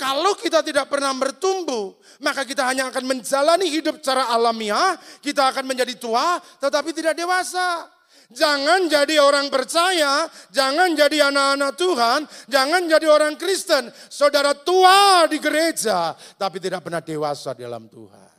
Kalau 0.02 0.34
kita 0.34 0.66
tidak 0.66 0.90
pernah 0.90 1.14
bertumbuh, 1.14 1.94
maka 2.18 2.42
kita 2.42 2.66
hanya 2.66 2.90
akan 2.90 3.06
menjalani 3.06 3.70
hidup 3.70 4.02
secara 4.02 4.34
alamiah, 4.34 4.98
kita 5.22 5.46
akan 5.54 5.62
menjadi 5.62 5.94
tua 5.94 6.42
tetapi 6.58 6.90
tidak 6.90 7.14
dewasa. 7.14 7.86
Jangan 8.32 8.90
jadi 8.90 9.22
orang 9.22 9.46
percaya, 9.46 10.26
jangan 10.50 10.96
jadi 10.98 11.30
anak-anak 11.30 11.78
Tuhan, 11.78 12.20
jangan 12.50 12.82
jadi 12.90 13.06
orang 13.06 13.38
Kristen. 13.38 13.94
Saudara 14.10 14.58
tua 14.58 15.30
di 15.30 15.38
gereja, 15.38 16.18
tapi 16.34 16.58
tidak 16.58 16.82
pernah 16.82 17.04
dewasa 17.04 17.54
dalam 17.54 17.86
Tuhan. 17.86 18.34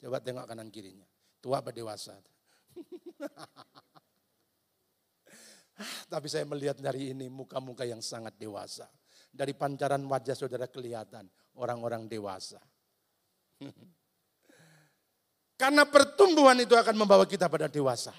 Coba 0.00 0.24
tengok 0.24 0.48
kanan 0.48 0.72
kirinya. 0.72 1.04
Tua 1.42 1.60
apa 1.60 1.68
dewasa? 1.68 2.16
Tapi 6.10 6.26
saya 6.26 6.42
melihat 6.42 6.74
dari 6.78 7.14
ini 7.14 7.30
muka-muka 7.30 7.86
yang 7.86 8.02
sangat 8.02 8.34
dewasa. 8.34 8.90
Dari 9.28 9.52
pancaran 9.54 10.02
wajah 10.08 10.34
saudara 10.34 10.66
kelihatan 10.66 11.28
orang-orang 11.58 12.08
dewasa. 12.08 12.58
Karena 15.60 15.82
pertumbuhan 15.90 16.54
itu 16.62 16.78
akan 16.78 16.94
membawa 16.94 17.26
kita 17.26 17.50
pada 17.50 17.66
dewasa. 17.66 18.14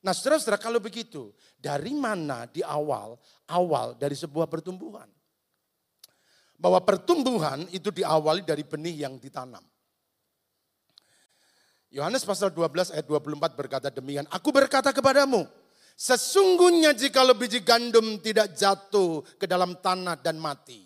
Nah 0.00 0.16
saudara-saudara 0.16 0.58
kalau 0.58 0.80
begitu, 0.82 1.30
dari 1.60 1.92
mana 1.92 2.48
di 2.48 2.64
awal, 2.64 3.14
awal 3.52 3.94
dari 3.94 4.16
sebuah 4.16 4.48
pertumbuhan? 4.48 5.06
Bahwa 6.60 6.80
pertumbuhan 6.84 7.64
itu 7.72 7.88
diawali 7.92 8.44
dari 8.44 8.64
benih 8.66 9.06
yang 9.06 9.16
ditanam. 9.20 9.64
Yohanes 11.90 12.22
pasal 12.22 12.54
12 12.54 12.94
ayat 12.94 13.06
24 13.06 13.58
berkata 13.58 13.88
demikian, 13.90 14.26
Aku 14.30 14.54
berkata 14.54 14.94
kepadamu, 14.94 15.46
Sesungguhnya 16.00 16.96
jika 16.96 17.28
biji 17.36 17.60
gandum 17.60 18.16
tidak 18.24 18.56
jatuh 18.56 19.20
ke 19.36 19.44
dalam 19.44 19.76
tanah 19.84 20.16
dan 20.16 20.40
mati, 20.40 20.80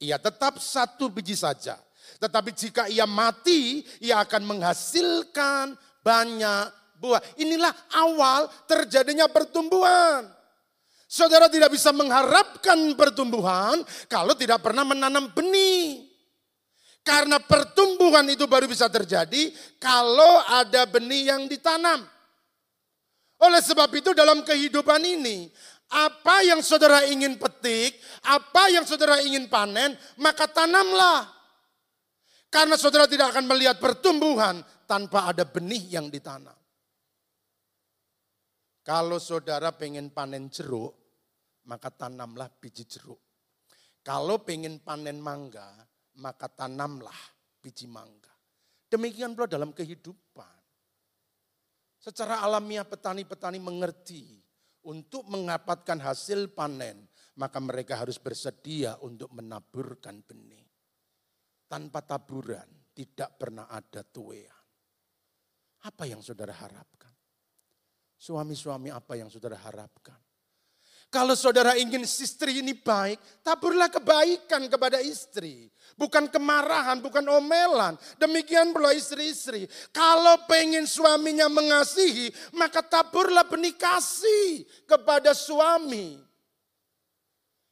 ia 0.00 0.16
tetap 0.16 0.56
satu 0.56 1.12
biji 1.12 1.36
saja. 1.36 1.76
Tetapi 2.16 2.50
jika 2.56 2.88
ia 2.88 3.04
mati, 3.04 3.84
ia 4.00 4.24
akan 4.24 4.56
menghasilkan 4.56 5.76
banyak 6.00 6.64
buah. 6.96 7.20
Inilah 7.44 7.76
awal 7.92 8.48
terjadinya 8.64 9.28
pertumbuhan. 9.28 10.24
Saudara 11.04 11.52
tidak 11.52 11.76
bisa 11.76 11.92
mengharapkan 11.92 12.96
pertumbuhan 12.96 13.84
kalau 14.08 14.32
tidak 14.32 14.64
pernah 14.64 14.80
menanam 14.80 15.28
benih. 15.28 16.08
Karena 17.04 17.36
pertumbuhan 17.36 18.24
itu 18.32 18.48
baru 18.48 18.64
bisa 18.64 18.88
terjadi 18.88 19.52
kalau 19.76 20.40
ada 20.48 20.88
benih 20.88 21.36
yang 21.36 21.44
ditanam. 21.44 22.11
Oleh 23.42 23.58
sebab 23.58 23.90
itu 23.90 24.14
dalam 24.14 24.46
kehidupan 24.46 25.02
ini, 25.02 25.50
apa 25.90 26.46
yang 26.46 26.62
saudara 26.62 27.02
ingin 27.10 27.36
petik, 27.36 27.98
apa 28.22 28.70
yang 28.70 28.86
saudara 28.86 29.18
ingin 29.20 29.50
panen, 29.50 29.98
maka 30.22 30.46
tanamlah. 30.46 31.26
Karena 32.52 32.78
saudara 32.78 33.10
tidak 33.10 33.34
akan 33.34 33.50
melihat 33.50 33.82
pertumbuhan 33.82 34.62
tanpa 34.86 35.32
ada 35.34 35.42
benih 35.42 35.90
yang 35.90 36.06
ditanam. 36.12 36.54
Kalau 38.82 39.18
saudara 39.18 39.74
pengen 39.74 40.14
panen 40.14 40.46
jeruk, 40.46 40.94
maka 41.66 41.90
tanamlah 41.90 42.50
biji 42.62 42.86
jeruk. 42.86 43.18
Kalau 44.02 44.42
pengen 44.42 44.82
panen 44.82 45.22
mangga, 45.22 45.82
maka 46.18 46.50
tanamlah 46.50 47.14
biji 47.62 47.86
mangga. 47.86 48.30
Demikian 48.90 49.32
pula 49.32 49.48
dalam 49.48 49.70
kehidupan. 49.70 50.21
Secara 52.02 52.42
alamiah 52.42 52.82
petani-petani 52.82 53.62
mengerti 53.62 54.42
untuk 54.90 55.22
mendapatkan 55.30 56.02
hasil 56.02 56.50
panen, 56.50 57.06
maka 57.38 57.62
mereka 57.62 58.02
harus 58.02 58.18
bersedia 58.18 58.98
untuk 59.06 59.30
menaburkan 59.30 60.18
benih. 60.26 60.66
Tanpa 61.70 62.02
taburan 62.02 62.66
tidak 62.90 63.38
pernah 63.38 63.70
ada 63.70 64.02
tuean. 64.02 64.66
Apa 65.86 66.10
yang 66.10 66.18
saudara 66.26 66.50
harapkan? 66.50 67.14
Suami-suami 68.18 68.90
apa 68.90 69.14
yang 69.14 69.30
saudara 69.30 69.62
harapkan? 69.62 70.18
Kalau 71.12 71.36
saudara 71.36 71.76
ingin 71.76 72.08
istri 72.08 72.64
ini 72.64 72.72
baik, 72.72 73.44
taburlah 73.44 73.92
kebaikan 73.92 74.64
kepada 74.64 74.96
istri. 75.04 75.68
Bukan 75.92 76.32
kemarahan, 76.32 77.04
bukan 77.04 77.20
omelan. 77.28 78.00
Demikian 78.16 78.72
pula 78.72 78.96
istri-istri. 78.96 79.68
Kalau 79.92 80.40
pengen 80.48 80.88
suaminya 80.88 81.52
mengasihi, 81.52 82.32
maka 82.56 82.80
taburlah 82.80 83.44
benih 83.44 83.76
kasih 83.76 84.64
kepada 84.88 85.36
suami. 85.36 86.16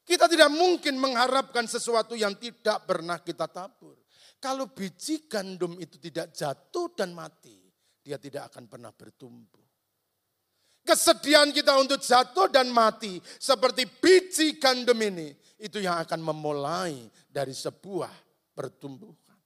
Kita 0.05 0.29
tidak 0.29 0.53
mungkin 0.53 1.01
mengharapkan 1.01 1.65
sesuatu 1.65 2.13
yang 2.13 2.37
tidak 2.37 2.85
pernah 2.85 3.25
kita 3.25 3.49
tabur. 3.49 3.97
Kalau 4.37 4.69
biji 4.69 5.25
gandum 5.25 5.81
itu 5.81 5.97
tidak 5.97 6.37
jatuh 6.37 6.93
dan 6.93 7.17
mati, 7.17 7.57
dia 8.05 8.21
tidak 8.21 8.53
akan 8.53 8.69
pernah 8.69 8.93
bertumbuh. 8.93 9.60
Kesedihan 10.81 11.53
kita 11.53 11.77
untuk 11.77 12.01
jatuh 12.01 12.49
dan 12.49 12.73
mati 12.73 13.21
seperti 13.39 13.85
biji 13.87 14.57
gandum 14.57 14.97
ini. 15.01 15.37
Itu 15.61 15.77
yang 15.77 16.01
akan 16.01 16.25
memulai 16.25 17.05
dari 17.29 17.53
sebuah 17.53 18.11
pertumbuhan. 18.57 19.37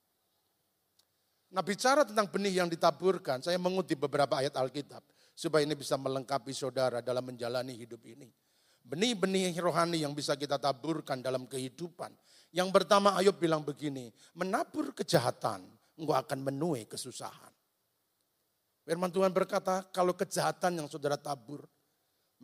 Nah 1.55 1.63
bicara 1.63 2.03
tentang 2.03 2.27
benih 2.27 2.59
yang 2.59 2.67
ditaburkan, 2.67 3.39
saya 3.39 3.55
mengutip 3.55 4.03
beberapa 4.03 4.39
ayat 4.43 4.55
Alkitab. 4.59 5.03
Supaya 5.35 5.67
ini 5.67 5.75
bisa 5.75 5.99
melengkapi 5.99 6.55
saudara 6.55 7.03
dalam 7.03 7.23
menjalani 7.27 7.75
hidup 7.75 7.99
ini. 8.07 8.31
Benih-benih 8.85 9.55
rohani 9.59 10.03
yang 10.03 10.15
bisa 10.15 10.35
kita 10.39 10.55
taburkan 10.59 11.19
dalam 11.19 11.47
kehidupan. 11.47 12.11
Yang 12.55 12.69
pertama 12.71 13.15
Ayub 13.19 13.35
bilang 13.35 13.63
begini, 13.63 14.11
menabur 14.31 14.95
kejahatan, 14.95 15.63
engkau 15.99 16.15
akan 16.15 16.39
menuai 16.39 16.87
kesusahan. 16.87 17.54
Firman 18.85 19.09
Tuhan 19.09 19.33
berkata, 19.33 19.81
kalau 19.89 20.13
kejahatan 20.13 20.77
yang 20.77 20.87
saudara 20.87 21.17
tabur, 21.17 21.65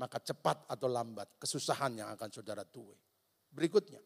maka 0.02 0.18
cepat 0.18 0.66
atau 0.66 0.90
lambat 0.90 1.30
kesusahan 1.38 2.02
yang 2.02 2.10
akan 2.10 2.30
saudara 2.34 2.66
tuai. 2.66 2.98
Berikutnya, 3.54 4.02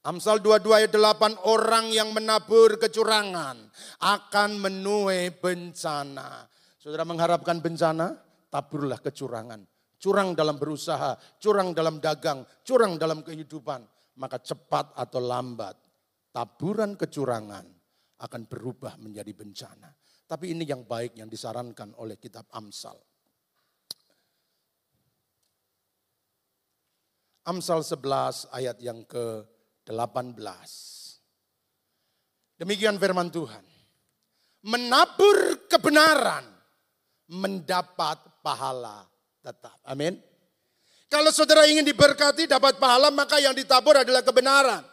Amsal 0.00 0.42
22 0.42 0.74
ayat 0.74 0.90
8, 0.90 1.44
orang 1.46 1.92
yang 1.94 2.10
menabur 2.10 2.80
kecurangan 2.82 3.62
akan 4.00 4.50
menuai 4.58 5.28
bencana. 5.38 6.48
Saudara 6.80 7.04
mengharapkan 7.04 7.60
bencana, 7.60 8.16
taburlah 8.48 8.98
kecurangan. 8.98 9.60
Curang 10.00 10.32
dalam 10.32 10.56
berusaha, 10.56 11.14
curang 11.36 11.76
dalam 11.76 12.00
dagang, 12.00 12.42
curang 12.64 12.96
dalam 12.96 13.20
kehidupan. 13.20 13.84
Maka 14.16 14.40
cepat 14.40 14.96
atau 14.96 15.20
lambat, 15.20 15.76
taburan 16.32 16.96
kecurangan 16.96 17.68
akan 18.24 18.42
berubah 18.48 18.96
menjadi 18.96 19.36
bencana. 19.36 19.92
Tapi 20.30 20.54
ini 20.54 20.62
yang 20.62 20.86
baik 20.86 21.18
yang 21.18 21.26
disarankan 21.26 21.90
oleh 21.98 22.14
kitab 22.14 22.46
Amsal. 22.54 22.94
Amsal 27.50 27.82
11 27.82 28.46
ayat 28.54 28.78
yang 28.78 29.02
ke-18. 29.10 30.70
Demikian 32.62 32.94
firman 33.02 33.26
Tuhan. 33.26 33.66
Menabur 34.70 35.66
kebenaran 35.66 36.46
mendapat 37.26 38.22
pahala 38.38 39.02
tetap. 39.42 39.82
Amin. 39.82 40.14
Kalau 41.10 41.34
saudara 41.34 41.66
ingin 41.66 41.82
diberkati 41.82 42.46
dapat 42.46 42.78
pahala 42.78 43.10
maka 43.10 43.42
yang 43.42 43.50
ditabur 43.50 43.98
adalah 43.98 44.22
kebenaran. 44.22 44.86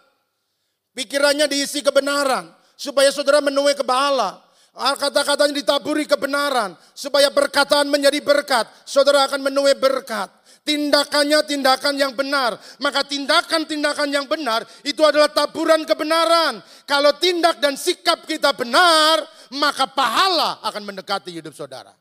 Pikirannya 0.98 1.46
diisi 1.46 1.86
kebenaran 1.86 2.50
supaya 2.74 3.14
saudara 3.14 3.38
menuai 3.38 3.78
kebahala. 3.78 4.47
Ah, 4.78 4.94
kata-katanya 4.94 5.58
ditaburi 5.58 6.06
kebenaran. 6.06 6.78
Supaya 6.94 7.34
perkataan 7.34 7.90
menjadi 7.90 8.22
berkat. 8.22 8.70
Saudara 8.86 9.26
akan 9.26 9.50
menuai 9.50 9.74
berkat. 9.74 10.30
Tindakannya 10.62 11.42
tindakan 11.50 11.98
yang 11.98 12.14
benar. 12.14 12.62
Maka 12.78 13.02
tindakan-tindakan 13.10 14.14
yang 14.14 14.30
benar 14.30 14.62
itu 14.86 15.02
adalah 15.02 15.34
taburan 15.34 15.82
kebenaran. 15.82 16.62
Kalau 16.86 17.18
tindak 17.18 17.58
dan 17.58 17.74
sikap 17.74 18.22
kita 18.30 18.54
benar, 18.54 19.26
maka 19.58 19.90
pahala 19.90 20.62
akan 20.62 20.84
mendekati 20.94 21.34
hidup 21.34 21.58
saudara. 21.58 21.96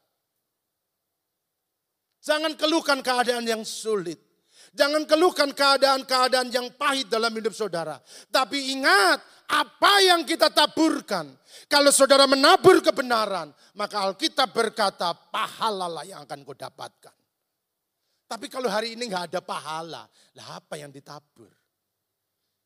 Jangan 2.21 2.59
keluhkan 2.59 3.01
keadaan 3.01 3.47
yang 3.47 3.63
sulit. 3.63 4.19
Jangan 4.77 5.09
keluhkan 5.09 5.55
keadaan-keadaan 5.57 6.53
yang 6.53 6.69
pahit 6.77 7.09
dalam 7.09 7.33
hidup 7.33 7.57
saudara. 7.57 7.97
Tapi 8.29 8.77
ingat, 8.77 9.23
apa 9.47 9.93
yang 10.03 10.27
kita 10.27 10.51
taburkan. 10.51 11.31
Kalau 11.67 11.91
saudara 11.91 12.31
menabur 12.31 12.79
kebenaran, 12.79 13.51
maka 13.75 14.07
Alkitab 14.07 14.55
berkata 14.55 15.11
pahala 15.13 16.07
yang 16.07 16.23
akan 16.23 16.47
kau 16.47 16.55
dapatkan. 16.55 17.17
Tapi 18.27 18.47
kalau 18.51 18.71
hari 18.71 18.95
ini 18.95 19.11
nggak 19.11 19.35
ada 19.35 19.41
pahala, 19.43 20.07
lah 20.39 20.49
apa 20.59 20.79
yang 20.79 20.95
ditabur? 20.95 21.51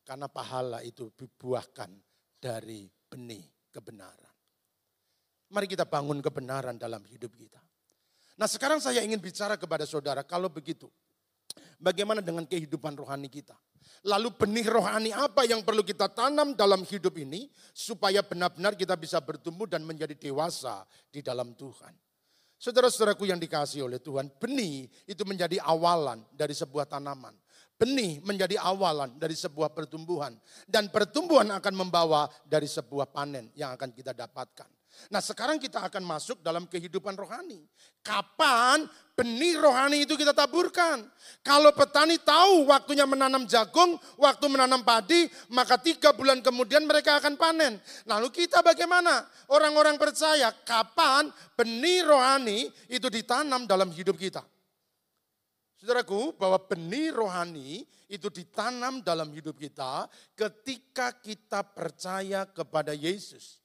Karena 0.05 0.29
pahala 0.29 0.85
itu 0.85 1.13
dibuahkan 1.17 1.89
dari 2.41 2.89
benih 2.89 3.73
kebenaran. 3.73 4.37
Mari 5.53 5.67
kita 5.69 5.89
bangun 5.89 6.21
kebenaran 6.21 6.77
dalam 6.77 7.05
hidup 7.09 7.33
kita. 7.37 7.61
Nah 8.41 8.49
sekarang 8.49 8.81
saya 8.81 9.05
ingin 9.05 9.21
bicara 9.21 9.57
kepada 9.61 9.85
saudara, 9.85 10.25
kalau 10.25 10.49
begitu, 10.49 10.89
Bagaimana 11.81 12.21
dengan 12.21 12.45
kehidupan 12.45 12.93
rohani 12.93 13.33
kita? 13.33 13.57
Lalu 14.01 14.33
benih 14.33 14.65
rohani 14.65 15.13
apa 15.13 15.45
yang 15.45 15.61
perlu 15.61 15.85
kita 15.85 16.09
tanam 16.09 16.57
dalam 16.57 16.81
hidup 16.89 17.21
ini 17.21 17.53
supaya 17.77 18.25
benar-benar 18.25 18.73
kita 18.73 18.97
bisa 18.97 19.21
bertumbuh 19.21 19.69
dan 19.69 19.85
menjadi 19.85 20.17
dewasa 20.17 20.89
di 21.13 21.21
dalam 21.21 21.53
Tuhan. 21.53 21.93
Saudara-saudaraku 22.61 23.29
yang 23.29 23.41
dikasih 23.41 23.85
oleh 23.85 24.01
Tuhan, 24.01 24.33
benih 24.41 24.89
itu 25.05 25.21
menjadi 25.29 25.61
awalan 25.65 26.25
dari 26.33 26.57
sebuah 26.57 26.89
tanaman. 26.89 27.37
Benih 27.77 28.21
menjadi 28.21 28.61
awalan 28.61 29.17
dari 29.17 29.33
sebuah 29.33 29.73
pertumbuhan. 29.73 30.37
Dan 30.69 30.93
pertumbuhan 30.93 31.49
akan 31.57 31.75
membawa 31.77 32.29
dari 32.45 32.69
sebuah 32.69 33.09
panen 33.09 33.49
yang 33.57 33.73
akan 33.73 33.93
kita 33.97 34.13
dapatkan. 34.13 34.80
Nah 35.11 35.23
sekarang 35.23 35.57
kita 35.57 35.83
akan 35.87 36.03
masuk 36.05 36.45
dalam 36.45 36.67
kehidupan 36.69 37.17
rohani. 37.19 37.65
Kapan 38.05 38.87
benih 39.17 39.59
rohani 39.59 40.05
itu 40.05 40.15
kita 40.15 40.31
taburkan? 40.35 41.03
Kalau 41.43 41.71
petani 41.75 42.19
tahu 42.21 42.71
waktunya 42.71 43.07
menanam 43.07 43.47
jagung, 43.47 43.99
waktu 44.19 44.47
menanam 44.51 44.83
padi, 44.87 45.27
maka 45.51 45.79
tiga 45.81 46.15
bulan 46.15 46.43
kemudian 46.45 46.87
mereka 46.87 47.19
akan 47.19 47.35
panen. 47.35 47.79
Lalu 48.07 48.29
kita 48.31 48.61
bagaimana? 48.61 49.25
Orang-orang 49.51 49.99
percaya 49.99 50.55
kapan 50.63 51.31
benih 51.59 52.07
rohani 52.07 52.71
itu 52.87 53.07
ditanam 53.11 53.67
dalam 53.67 53.91
hidup 53.91 54.15
kita? 54.15 54.47
Saudaraku, 55.81 56.37
bahwa 56.37 56.61
benih 56.61 57.09
rohani 57.09 57.89
itu 58.05 58.29
ditanam 58.29 59.01
dalam 59.01 59.33
hidup 59.33 59.57
kita 59.57 60.13
ketika 60.37 61.17
kita 61.17 61.65
percaya 61.65 62.45
kepada 62.45 62.93
Yesus. 62.93 63.60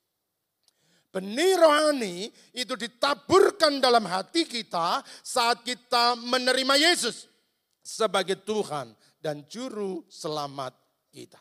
Benih 1.15 1.56
rohani 1.56 2.28
itu 2.51 2.75
ditaburkan 2.75 3.80
dalam 3.80 4.04
hati 4.04 4.43
kita 4.43 4.99
saat 5.23 5.63
kita 5.63 6.19
menerima 6.19 6.75
Yesus 6.75 7.32
sebagai 7.80 8.43
Tuhan 8.43 8.91
dan 9.23 9.47
Juru 9.47 10.04
Selamat 10.12 10.75
kita. 11.15 11.39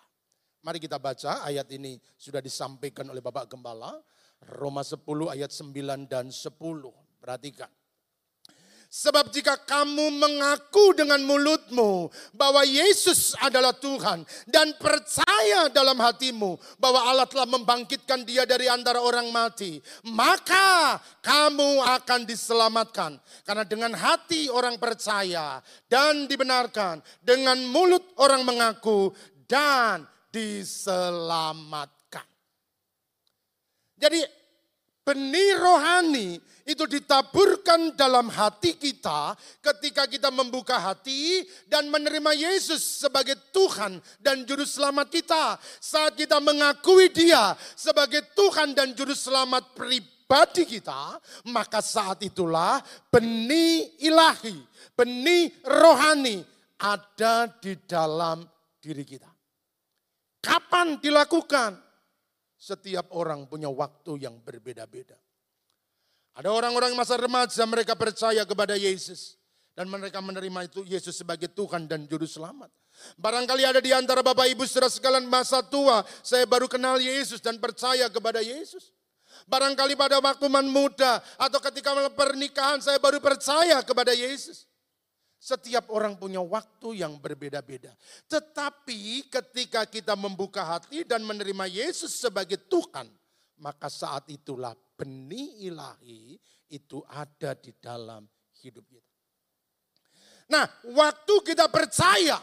Mari 0.63 0.79
kita 0.79 1.03
baca 1.03 1.43
ayat 1.43 1.67
ini 1.75 1.99
sudah 2.15 2.39
disampaikan 2.39 3.03
oleh 3.11 3.19
Bapak 3.19 3.51
Gembala. 3.51 3.99
Roma 4.63 4.87
10 4.87 5.03
ayat 5.35 5.51
9 5.51 6.07
dan 6.07 6.31
10. 6.31 6.55
Perhatikan. 7.19 7.67
Sebab 8.95 9.35
jika 9.35 9.59
kamu 9.59 10.23
mengaku 10.23 10.95
dengan 10.95 11.19
mulutmu 11.27 12.15
bahwa 12.31 12.63
Yesus 12.63 13.35
adalah 13.43 13.75
Tuhan 13.75 14.23
dan 14.47 14.71
percaya 14.79 15.67
dalam 15.67 15.99
hatimu 15.99 16.55
bahwa 16.79 17.03
Allah 17.03 17.27
telah 17.27 17.43
membangkitkan 17.43 18.23
dia 18.23 18.47
dari 18.47 18.71
antara 18.71 19.03
orang 19.03 19.35
mati, 19.35 19.83
maka 20.07 21.03
kamu 21.27 21.83
akan 21.83 22.23
diselamatkan. 22.23 23.19
Karena 23.43 23.67
dengan 23.67 23.99
hati 23.99 24.47
orang 24.47 24.79
percaya 24.79 25.59
dan 25.91 26.31
dibenarkan, 26.31 27.03
dengan 27.19 27.67
mulut 27.67 28.15
orang 28.23 28.47
mengaku 28.47 29.11
dan 29.51 30.07
diselamatkan. 30.31 32.23
Jadi 33.99 34.44
benih 35.05 35.61
rohani 35.61 36.41
itu 36.65 36.89
ditaburkan 36.89 37.93
dalam 37.93 38.33
hati 38.33 38.73
kita 38.73 39.37
ketika 39.61 40.09
kita 40.09 40.33
membuka 40.33 40.81
hati 40.81 41.45
dan 41.69 41.93
menerima 41.93 42.33
Yesus 42.33 43.05
sebagai 43.05 43.37
Tuhan 43.53 44.01
dan 44.25 44.49
Juru 44.49 44.65
Selamat 44.65 45.13
kita. 45.13 45.61
Saat 45.61 46.17
kita 46.17 46.41
mengakui 46.41 47.13
Dia 47.13 47.53
sebagai 47.77 48.25
Tuhan 48.33 48.73
dan 48.73 48.97
Juru 48.97 49.13
Selamat 49.13 49.77
pribadi 49.77 50.65
kita, 50.65 51.21
maka 51.53 51.85
saat 51.85 52.25
itulah 52.25 52.81
benih 53.13 54.01
ilahi, 54.01 54.57
benih 54.97 55.53
rohani 55.69 56.41
ada 56.81 57.45
di 57.61 57.77
dalam 57.85 58.41
diri 58.81 59.05
kita. 59.05 59.29
Kapan 60.41 60.97
dilakukan? 60.97 61.85
Setiap 62.65 63.13
orang 63.13 63.45
punya 63.45 63.69
waktu 63.69 64.25
yang 64.25 64.41
berbeda-beda. 64.41 65.21
Ada 66.33 66.49
orang-orang 66.49 66.97
masa 66.97 67.21
remaja 67.21 67.61
mereka 67.69 67.93
percaya 67.93 68.41
kepada 68.49 68.73
Yesus. 68.73 69.37
Dan 69.77 69.93
mereka 69.93 70.25
menerima 70.25 70.73
itu 70.73 70.81
Yesus 70.89 71.21
sebagai 71.21 71.53
Tuhan 71.53 71.85
dan 71.85 72.09
Juru 72.09 72.25
Selamat. 72.25 72.73
Barangkali 73.21 73.69
ada 73.69 73.85
di 73.85 73.91
antara 73.93 74.25
Bapak 74.25 74.49
Ibu 74.49 74.65
saudara 74.65 74.89
sekalian 74.89 75.27
masa 75.27 75.61
tua, 75.67 76.07
saya 76.23 76.47
baru 76.47 76.65
kenal 76.71 76.97
Yesus 77.03 77.43
dan 77.43 77.59
percaya 77.61 78.09
kepada 78.09 78.41
Yesus. 78.41 78.95
Barangkali 79.51 79.99
pada 79.99 80.23
waktu 80.23 80.47
man 80.47 80.65
muda 80.65 81.21
atau 81.37 81.59
ketika 81.59 81.91
pernikahan 82.15 82.81
saya 82.81 82.97
baru 83.03 83.19
percaya 83.19 83.83
kepada 83.83 84.15
Yesus. 84.15 84.65
Setiap 85.45 85.93
orang 85.93 86.17
punya 86.17 86.41
waktu 86.41 87.05
yang 87.05 87.21
berbeda-beda. 87.21 87.93
Tetapi 88.33 89.29
ketika 89.29 89.85
kita 89.85 90.17
membuka 90.17 90.65
hati 90.65 91.05
dan 91.05 91.21
menerima 91.21 91.69
Yesus 91.69 92.17
sebagai 92.17 92.65
Tuhan, 92.65 93.05
maka 93.61 93.93
saat 93.93 94.25
itulah 94.33 94.73
benih 94.97 95.69
ilahi 95.69 96.41
itu 96.73 97.05
ada 97.13 97.53
di 97.61 97.77
dalam 97.77 98.25
hidup 98.65 98.89
kita. 98.89 99.13
Nah, 100.49 100.65
waktu 100.97 101.35
kita 101.45 101.69
percaya, 101.69 102.41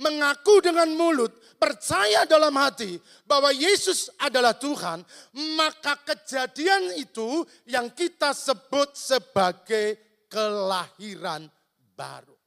mengaku 0.00 0.64
dengan 0.64 0.88
mulut, 0.96 1.36
percaya 1.60 2.24
dalam 2.24 2.56
hati 2.56 2.96
bahwa 3.28 3.52
Yesus 3.52 4.08
adalah 4.24 4.56
Tuhan, 4.56 5.04
maka 5.52 6.00
kejadian 6.00 6.96
itu 6.96 7.44
yang 7.68 7.92
kita 7.92 8.32
sebut 8.32 8.96
sebagai 8.96 10.00
kelahiran 10.32 11.44
baru. 11.92 12.37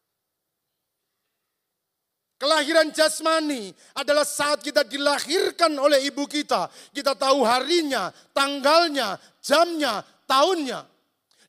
Kelahiran 2.42 2.90
jasmani 2.90 3.70
adalah 3.94 4.26
saat 4.26 4.66
kita 4.66 4.82
dilahirkan 4.82 5.78
oleh 5.78 6.10
ibu 6.10 6.26
kita. 6.26 6.74
Kita 6.90 7.14
tahu 7.14 7.46
harinya, 7.46 8.10
tanggalnya, 8.34 9.14
jamnya, 9.38 10.02
tahunnya. 10.26 10.82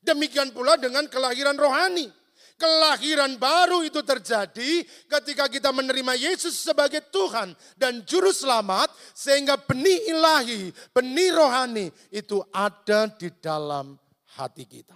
Demikian 0.05 0.53
pula 0.53 0.77
dengan 0.77 1.09
kelahiran 1.09 1.57
rohani. 1.57 2.13
Kelahiran 2.61 3.41
baru 3.41 3.81
itu 3.81 4.05
terjadi 4.05 4.85
ketika 5.09 5.49
kita 5.49 5.73
menerima 5.73 6.13
Yesus 6.13 6.61
sebagai 6.61 7.01
Tuhan 7.09 7.57
dan 7.73 8.05
Juru 8.05 8.29
Selamat, 8.29 8.93
sehingga 9.17 9.57
benih 9.57 10.13
ilahi, 10.13 10.69
benih 10.93 11.33
rohani 11.33 11.89
itu 12.13 12.37
ada 12.53 13.09
di 13.09 13.33
dalam 13.41 13.97
hati 14.37 14.69
kita. 14.69 14.95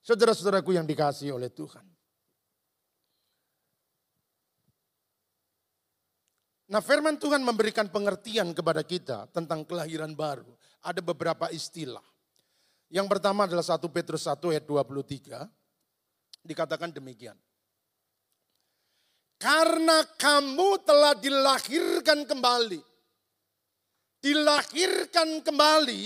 Saudara-saudaraku 0.00 0.74
yang 0.74 0.88
dikasih 0.88 1.36
oleh 1.36 1.52
Tuhan. 1.52 1.85
Nah 6.66 6.82
firman 6.82 7.14
Tuhan 7.14 7.46
memberikan 7.46 7.86
pengertian 7.86 8.50
kepada 8.50 8.82
kita 8.82 9.30
tentang 9.30 9.62
kelahiran 9.62 10.10
baru. 10.18 10.50
Ada 10.82 10.98
beberapa 10.98 11.46
istilah. 11.54 12.02
Yang 12.90 13.06
pertama 13.18 13.46
adalah 13.46 13.62
1 13.62 13.82
Petrus 13.90 14.26
1 14.26 14.38
ayat 14.50 14.66
23. 14.66 15.46
Dikatakan 16.42 16.90
demikian. 16.90 17.38
Karena 19.36 20.02
kamu 20.16 20.70
telah 20.82 21.14
dilahirkan 21.14 22.26
kembali. 22.26 22.82
Dilahirkan 24.22 25.44
kembali 25.44 26.04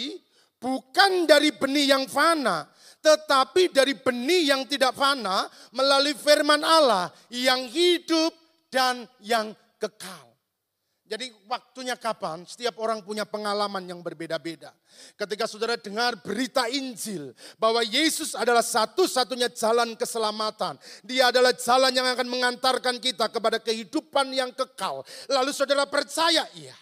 bukan 0.61 1.25
dari 1.25 1.57
benih 1.57 1.97
yang 1.97 2.05
fana, 2.05 2.69
tetapi 3.01 3.73
dari 3.73 3.97
benih 3.97 4.53
yang 4.53 4.69
tidak 4.69 4.93
fana 4.93 5.49
melalui 5.73 6.13
firman 6.13 6.61
Allah 6.61 7.09
yang 7.33 7.65
hidup 7.65 8.35
dan 8.69 9.09
yang 9.25 9.57
kekal. 9.81 10.30
Jadi 11.11 11.27
waktunya 11.51 11.99
kapan? 11.99 12.47
Setiap 12.47 12.79
orang 12.79 13.03
punya 13.03 13.27
pengalaman 13.27 13.83
yang 13.83 13.99
berbeda-beda. 13.99 14.71
Ketika 15.19 15.51
saudara 15.51 15.75
dengar 15.75 16.15
berita 16.23 16.71
Injil 16.71 17.35
bahwa 17.59 17.83
Yesus 17.83 18.39
adalah 18.39 18.63
satu-satunya 18.63 19.51
jalan 19.51 19.99
keselamatan. 19.99 20.79
Dia 21.03 21.35
adalah 21.35 21.51
jalan 21.51 21.91
yang 21.91 22.07
akan 22.15 22.31
mengantarkan 22.31 23.03
kita 23.03 23.27
kepada 23.27 23.59
kehidupan 23.59 24.31
yang 24.31 24.55
kekal. 24.55 25.03
Lalu 25.27 25.51
saudara 25.51 25.83
percaya, 25.91 26.47
iya. 26.55 26.79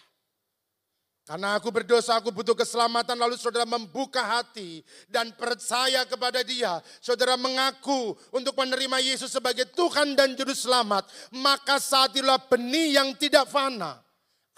Karena 1.25 1.57
aku 1.57 1.73
berdosa, 1.73 2.21
aku 2.21 2.29
butuh 2.29 2.53
keselamatan. 2.53 3.17
Lalu 3.17 3.33
saudara 3.33 3.65
membuka 3.65 4.21
hati 4.21 4.85
dan 5.09 5.33
percaya 5.33 6.05
kepada 6.05 6.45
dia. 6.45 6.85
Saudara 7.01 7.33
mengaku 7.33 8.13
untuk 8.29 8.53
menerima 8.53 9.01
Yesus 9.01 9.33
sebagai 9.33 9.65
Tuhan 9.73 10.13
dan 10.13 10.37
Juru 10.37 10.53
Selamat. 10.53 11.09
Maka 11.33 11.81
saat 11.81 12.13
itulah 12.13 12.37
benih 12.45 12.93
yang 12.93 13.17
tidak 13.17 13.49
fana 13.49 14.05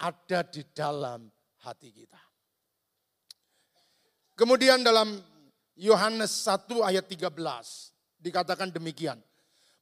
ada 0.02 0.42
di 0.42 0.66
dalam 0.74 1.30
hati 1.62 1.94
kita. 1.94 2.18
Kemudian 4.34 4.82
dalam 4.82 5.22
Yohanes 5.78 6.44
1 6.44 6.82
ayat 6.82 7.06
13 7.06 7.30
dikatakan 8.18 8.74
demikian. 8.74 9.22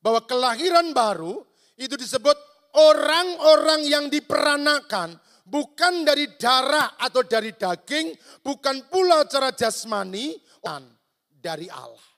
Bahwa 0.01 0.25
kelahiran 0.25 0.93
baru 0.97 1.45
itu 1.77 1.97
disebut 1.97 2.37
orang-orang 2.77 3.85
yang 3.85 4.05
diperanakan 4.09 5.17
bukan 5.45 6.07
dari 6.07 6.39
darah 6.41 6.97
atau 6.97 7.21
dari 7.27 7.53
daging, 7.53 8.17
bukan 8.41 8.87
pula 8.89 9.27
cara 9.29 9.53
jasmani, 9.53 10.37
dari 11.41 11.73
Allah. 11.73 12.10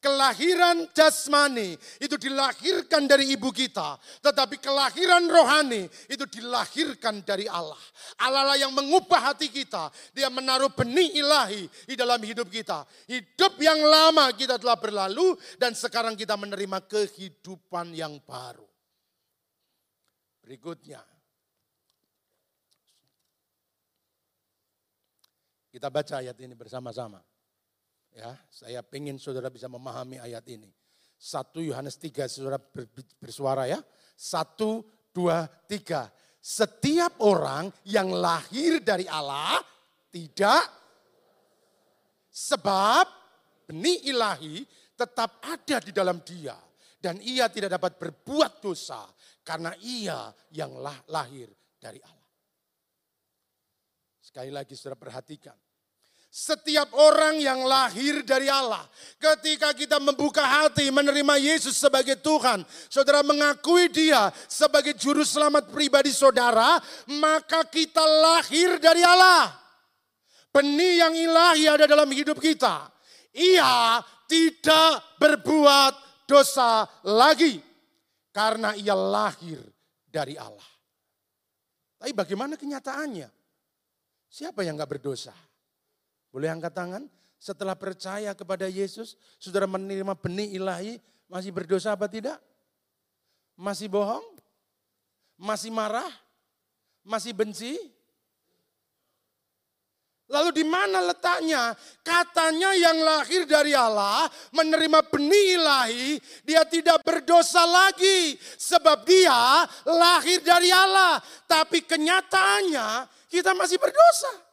Kelahiran 0.00 0.88
jasmani 0.96 1.76
itu 2.00 2.16
dilahirkan 2.16 3.04
dari 3.04 3.36
ibu 3.36 3.52
kita, 3.52 4.00
tetapi 4.24 4.56
kelahiran 4.56 5.28
rohani 5.28 5.84
itu 6.08 6.24
dilahirkan 6.24 7.20
dari 7.20 7.44
Allah. 7.44 7.76
Allah 8.16 8.48
lah 8.48 8.56
yang 8.56 8.72
mengubah 8.72 9.28
hati 9.28 9.52
kita, 9.52 9.92
Dia 10.16 10.32
menaruh 10.32 10.72
benih 10.72 11.20
ilahi 11.20 11.68
di 11.84 12.00
dalam 12.00 12.16
hidup 12.24 12.48
kita. 12.48 12.88
Hidup 13.12 13.60
yang 13.60 13.76
lama 13.84 14.32
kita 14.32 14.56
telah 14.56 14.80
berlalu 14.80 15.36
dan 15.60 15.76
sekarang 15.76 16.16
kita 16.16 16.32
menerima 16.32 16.80
kehidupan 16.88 17.92
yang 17.92 18.16
baru. 18.24 18.64
Berikutnya, 20.40 21.04
Kita 25.70 25.86
baca 25.86 26.18
ayat 26.18 26.34
ini 26.42 26.58
bersama-sama. 26.58 27.22
Ya, 28.14 28.34
saya 28.50 28.82
ingin 28.94 29.16
saudara 29.22 29.48
bisa 29.48 29.70
memahami 29.70 30.18
ayat 30.18 30.42
ini. 30.50 30.70
Satu 31.20 31.60
Yohanes 31.60 32.00
3, 32.00 32.26
saudara 32.26 32.58
bersuara 33.20 33.68
ya. 33.68 33.78
Satu, 34.16 34.82
dua, 35.14 35.46
tiga. 35.68 36.08
Setiap 36.40 37.20
orang 37.20 37.68
yang 37.84 38.08
lahir 38.10 38.80
dari 38.80 39.04
Allah 39.04 39.60
tidak 40.08 40.64
sebab 42.32 43.04
benih 43.68 44.08
ilahi 44.08 44.64
tetap 44.96 45.44
ada 45.44 45.76
di 45.84 45.92
dalam 45.92 46.24
dia. 46.24 46.56
Dan 47.00 47.16
ia 47.24 47.48
tidak 47.48 47.80
dapat 47.80 47.96
berbuat 47.96 48.60
dosa 48.60 49.08
karena 49.40 49.72
ia 49.80 50.28
yang 50.52 50.76
lahir 51.08 51.48
dari 51.80 51.96
Allah. 52.04 52.28
Sekali 54.20 54.52
lagi 54.52 54.76
saudara 54.76 55.00
perhatikan. 55.00 55.56
Setiap 56.30 56.94
orang 56.94 57.42
yang 57.42 57.66
lahir 57.66 58.22
dari 58.22 58.46
Allah, 58.46 58.86
ketika 59.18 59.74
kita 59.74 59.98
membuka 59.98 60.46
hati 60.46 60.86
menerima 60.94 61.34
Yesus 61.42 61.74
sebagai 61.74 62.14
Tuhan, 62.22 62.62
saudara 62.86 63.26
mengakui 63.26 63.90
Dia 63.90 64.30
sebagai 64.46 64.94
Juru 64.94 65.26
Selamat 65.26 65.74
pribadi 65.74 66.14
saudara, 66.14 66.78
maka 67.18 67.66
kita 67.66 68.06
lahir 68.06 68.78
dari 68.78 69.02
Allah. 69.02 69.50
Benih 70.54 71.02
yang 71.02 71.14
ilahi 71.18 71.66
ada 71.66 71.90
dalam 71.90 72.06
hidup 72.14 72.38
kita. 72.38 72.86
Ia 73.34 73.98
tidak 74.30 75.18
berbuat 75.18 76.26
dosa 76.30 76.86
lagi 77.10 77.58
karena 78.30 78.78
ia 78.78 78.94
lahir 78.94 79.58
dari 80.06 80.38
Allah. 80.38 80.70
Tapi 81.98 82.14
bagaimana 82.14 82.54
kenyataannya? 82.54 83.26
Siapa 84.30 84.62
yang 84.62 84.78
gak 84.78 84.94
berdosa? 84.94 85.34
Boleh 86.30 86.50
angkat 86.50 86.72
tangan? 86.74 87.02
Setelah 87.40 87.74
percaya 87.74 88.30
kepada 88.36 88.70
Yesus, 88.70 89.18
saudara 89.40 89.66
menerima 89.66 90.14
benih 90.14 90.60
ilahi, 90.60 91.00
masih 91.26 91.50
berdosa 91.50 91.94
apa 91.94 92.06
tidak? 92.06 92.38
Masih 93.58 93.90
bohong? 93.90 94.24
Masih 95.40 95.72
marah? 95.72 96.10
Masih 97.00 97.32
benci? 97.32 97.80
Lalu 100.30 100.62
di 100.62 100.64
mana 100.68 101.02
letaknya? 101.10 101.74
Katanya 102.06 102.70
yang 102.78 103.02
lahir 103.02 103.50
dari 103.50 103.74
Allah, 103.74 104.30
menerima 104.54 105.02
benih 105.10 105.58
ilahi, 105.58 106.22
dia 106.46 106.62
tidak 106.62 107.02
berdosa 107.02 107.66
lagi. 107.66 108.38
Sebab 108.38 109.02
dia 109.02 109.66
lahir 109.90 110.38
dari 110.44 110.70
Allah. 110.70 111.18
Tapi 111.50 111.82
kenyataannya 111.82 113.10
kita 113.26 113.58
masih 113.58 113.82
berdosa. 113.82 114.49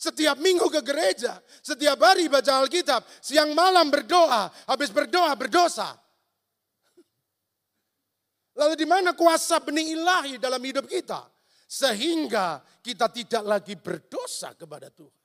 Setiap 0.00 0.40
minggu 0.40 0.64
ke 0.72 0.80
gereja, 0.80 1.36
setiap 1.60 2.00
hari 2.00 2.24
baca 2.32 2.64
Alkitab, 2.64 3.04
siang 3.20 3.52
malam 3.52 3.92
berdoa, 3.92 4.48
habis 4.64 4.88
berdoa 4.88 5.36
berdosa. 5.36 5.92
Lalu 8.56 8.80
di 8.80 8.88
mana 8.88 9.12
kuasa 9.12 9.60
benih 9.60 9.92
ilahi 9.92 10.40
dalam 10.40 10.56
hidup 10.64 10.88
kita? 10.88 11.28
Sehingga 11.68 12.64
kita 12.80 13.12
tidak 13.12 13.44
lagi 13.44 13.76
berdosa 13.76 14.56
kepada 14.56 14.88
Tuhan. 14.88 15.20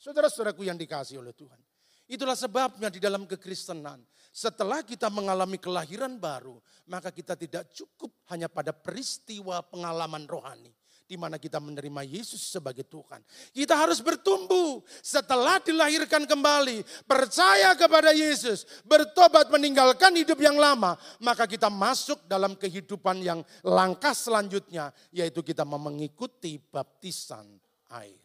Saudara-saudaraku 0.00 0.64
yang 0.64 0.80
dikasih 0.80 1.20
oleh 1.20 1.36
Tuhan. 1.36 1.60
Itulah 2.08 2.32
sebabnya 2.32 2.88
di 2.88 3.04
dalam 3.04 3.28
kekristenan, 3.28 4.00
setelah 4.32 4.80
kita 4.80 5.12
mengalami 5.12 5.60
kelahiran 5.60 6.16
baru, 6.16 6.56
maka 6.88 7.12
kita 7.12 7.36
tidak 7.36 7.68
cukup 7.76 8.24
hanya 8.32 8.48
pada 8.48 8.72
peristiwa 8.72 9.60
pengalaman 9.68 10.24
rohani 10.24 10.72
di 11.08 11.16
mana 11.16 11.40
kita 11.40 11.56
menerima 11.56 12.04
Yesus 12.04 12.52
sebagai 12.52 12.84
Tuhan. 12.84 13.24
Kita 13.56 13.72
harus 13.72 14.04
bertumbuh 14.04 14.84
setelah 15.00 15.56
dilahirkan 15.56 16.28
kembali, 16.28 16.84
percaya 17.08 17.72
kepada 17.72 18.12
Yesus, 18.12 18.68
bertobat 18.84 19.48
meninggalkan 19.48 20.12
hidup 20.12 20.36
yang 20.36 20.60
lama, 20.60 21.00
maka 21.24 21.48
kita 21.48 21.72
masuk 21.72 22.28
dalam 22.28 22.52
kehidupan 22.52 23.24
yang 23.24 23.40
langkah 23.64 24.12
selanjutnya, 24.12 24.92
yaitu 25.08 25.40
kita 25.40 25.64
mengikuti 25.64 26.60
baptisan 26.60 27.56
air. 27.96 28.20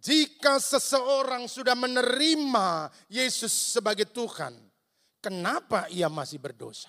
Jika 0.00 0.56
seseorang 0.56 1.44
sudah 1.44 1.76
menerima 1.76 2.88
Yesus 3.12 3.52
sebagai 3.52 4.08
Tuhan, 4.08 4.56
kenapa 5.20 5.84
ia 5.92 6.08
masih 6.08 6.40
berdosa? 6.40 6.88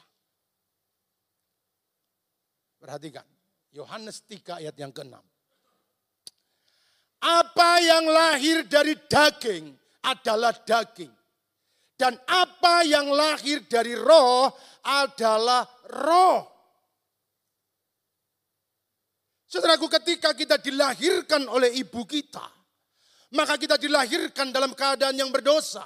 Perhatikan, 2.80 3.28
Yohanes 3.76 4.24
3 4.24 4.64
ayat 4.64 4.76
yang 4.80 4.96
ke-6. 4.96 5.20
Apa 7.20 7.72
yang 7.84 8.08
lahir 8.08 8.64
dari 8.64 8.96
daging 8.96 9.76
adalah 10.08 10.56
daging. 10.64 11.12
Dan 12.00 12.16
apa 12.16 12.88
yang 12.88 13.12
lahir 13.12 13.68
dari 13.68 13.92
roh 13.92 14.48
adalah 14.88 15.68
roh. 15.92 16.48
Saudaraku 19.44 19.92
ketika 20.00 20.32
kita 20.32 20.56
dilahirkan 20.64 21.44
oleh 21.52 21.76
ibu 21.76 22.08
kita. 22.08 22.48
Maka 23.36 23.60
kita 23.60 23.76
dilahirkan 23.76 24.56
dalam 24.56 24.72
keadaan 24.72 25.20
yang 25.20 25.28
berdosa. 25.28 25.84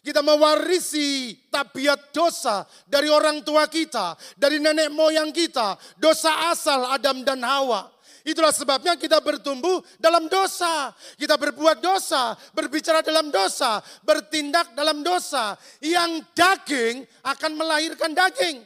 Kita 0.00 0.24
mewarisi 0.24 1.34
tabiat 1.52 2.14
dosa 2.14 2.64
dari 2.86 3.10
orang 3.10 3.42
tua 3.42 3.66
kita, 3.66 4.14
dari 4.38 4.62
nenek 4.62 4.94
moyang 4.94 5.34
kita, 5.34 5.76
dosa 5.98 6.50
asal 6.50 6.88
Adam 6.88 7.26
dan 7.26 7.42
Hawa. 7.42 7.98
Itulah 8.28 8.52
sebabnya 8.52 8.92
kita 9.00 9.24
bertumbuh 9.24 9.80
dalam 9.96 10.28
dosa. 10.28 10.92
Kita 11.16 11.40
berbuat 11.40 11.80
dosa, 11.80 12.36
berbicara 12.52 13.00
dalam 13.00 13.32
dosa, 13.32 13.80
bertindak 14.04 14.76
dalam 14.76 15.00
dosa. 15.00 15.56
Yang 15.80 16.28
daging 16.36 17.08
akan 17.24 17.52
melahirkan 17.56 18.12
daging. 18.12 18.60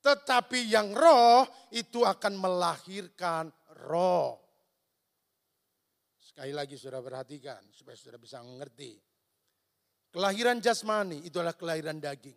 Tetapi 0.00 0.72
yang 0.72 0.96
roh 0.96 1.44
itu 1.68 2.00
akan 2.00 2.32
melahirkan 2.40 3.52
roh. 3.84 4.40
Sekali 6.16 6.56
lagi 6.56 6.80
sudah 6.80 7.04
perhatikan 7.04 7.60
supaya 7.76 7.94
sudah 7.94 8.16
bisa 8.16 8.40
mengerti. 8.40 9.11
Kelahiran 10.12 10.60
jasmani 10.60 11.24
itu 11.24 11.40
adalah 11.40 11.56
kelahiran 11.56 11.96
daging. 11.96 12.36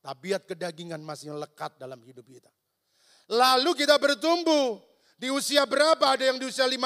Tabiat 0.00 0.48
kedagingan 0.48 0.98
masih 1.04 1.36
lekat 1.36 1.76
dalam 1.76 2.00
hidup 2.02 2.24
kita. 2.24 2.48
Lalu 3.28 3.84
kita 3.84 4.00
bertumbuh. 4.00 4.80
Di 5.22 5.30
usia 5.30 5.62
berapa? 5.62 6.02
Ada 6.02 6.34
yang 6.34 6.38
di 6.42 6.50
usia 6.50 6.66
15, 6.66 6.82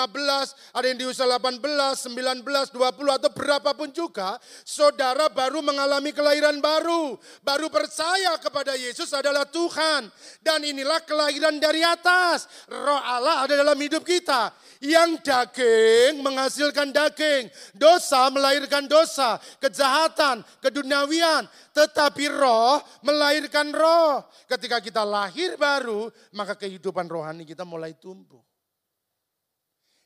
ada 0.76 0.84
yang 0.84 1.00
di 1.00 1.08
usia 1.08 1.24
18, 1.24 1.56
19, 2.04 2.68
20 2.68 3.16
atau 3.16 3.30
berapapun 3.32 3.88
juga. 3.88 4.36
Saudara 4.60 5.32
baru 5.32 5.64
mengalami 5.64 6.12
kelahiran 6.12 6.60
baru. 6.60 7.16
Baru 7.40 7.72
percaya 7.72 8.36
kepada 8.36 8.76
Yesus 8.76 9.08
adalah 9.16 9.48
Tuhan. 9.48 10.12
Dan 10.44 10.68
inilah 10.68 11.00
kelahiran 11.08 11.56
dari 11.56 11.80
atas. 11.80 12.44
Roh 12.68 13.00
Allah 13.00 13.48
ada 13.48 13.56
dalam 13.56 13.80
hidup 13.80 14.04
kita. 14.04 14.52
Yang 14.84 15.24
daging 15.24 16.20
menghasilkan 16.20 16.92
daging. 16.92 17.48
Dosa 17.72 18.28
melahirkan 18.28 18.84
dosa, 18.84 19.40
kejahatan, 19.64 20.44
keduniawian. 20.60 21.48
Tetapi 21.76 22.32
roh 22.32 22.80
melahirkan 23.04 23.68
roh. 23.68 24.24
Ketika 24.48 24.80
kita 24.80 25.04
lahir 25.04 25.60
baru, 25.60 26.08
maka 26.32 26.56
kehidupan 26.56 27.04
rohani 27.04 27.44
kita 27.44 27.68
mulai 27.68 27.92
tumbuh. 27.92 28.40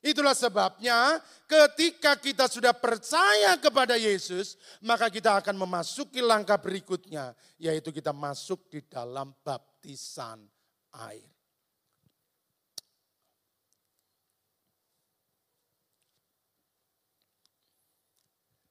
Itulah 0.01 0.33
sebabnya 0.33 1.21
ketika 1.45 2.17
kita 2.17 2.49
sudah 2.49 2.73
percaya 2.73 3.55
kepada 3.61 4.01
Yesus, 4.01 4.57
maka 4.81 5.13
kita 5.13 5.37
akan 5.45 5.55
memasuki 5.61 6.25
langkah 6.25 6.57
berikutnya, 6.57 7.37
yaitu 7.61 7.93
kita 7.93 8.11
masuk 8.11 8.67
di 8.73 8.81
dalam 8.89 9.37
baptisan 9.45 10.41
air. 10.97 11.40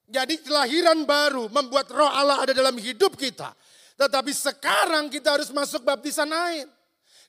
Jadi 0.09 0.41
kelahiran 0.41 1.05
baru 1.05 1.47
membuat 1.53 1.93
roh 1.93 2.09
Allah 2.09 2.41
ada 2.41 2.53
dalam 2.53 2.73
hidup 2.81 3.13
kita. 3.13 3.53
Tetapi 3.93 4.33
sekarang 4.33 5.07
kita 5.13 5.37
harus 5.37 5.53
masuk 5.53 5.85
baptisan 5.85 6.33
air. 6.33 6.65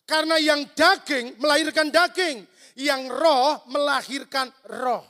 Karena 0.09 0.41
yang 0.41 0.65
daging 0.73 1.37
melahirkan 1.37 1.93
daging 1.93 2.49
yang 2.81 3.07
roh 3.13 3.61
melahirkan 3.69 4.49
roh. 4.67 5.05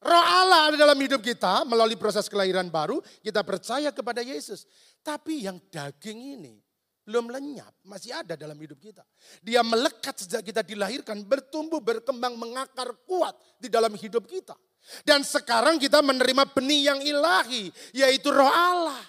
Roh 0.00 0.24
Allah 0.24 0.72
ada 0.72 0.76
dalam 0.80 0.96
hidup 0.96 1.20
kita 1.20 1.68
melalui 1.68 2.00
proses 2.00 2.24
kelahiran 2.24 2.72
baru, 2.72 3.04
kita 3.20 3.44
percaya 3.44 3.92
kepada 3.92 4.24
Yesus. 4.24 4.64
Tapi 5.04 5.44
yang 5.44 5.60
daging 5.68 6.40
ini 6.40 6.56
belum 7.04 7.28
lenyap, 7.28 7.84
masih 7.84 8.16
ada 8.16 8.32
dalam 8.32 8.56
hidup 8.56 8.80
kita. 8.80 9.04
Dia 9.44 9.60
melekat 9.60 10.24
sejak 10.24 10.40
kita 10.40 10.64
dilahirkan, 10.64 11.20
bertumbuh, 11.26 11.84
berkembang, 11.84 12.38
mengakar 12.40 12.96
kuat 13.04 13.36
di 13.60 13.68
dalam 13.68 13.92
hidup 13.92 14.24
kita. 14.24 14.56
Dan 15.04 15.22
sekarang 15.22 15.78
kita 15.78 16.00
menerima 16.02 16.50
benih 16.50 16.90
yang 16.90 17.00
ilahi, 17.00 17.70
yaitu 17.94 18.32
roh 18.32 18.48
Allah. 18.48 19.00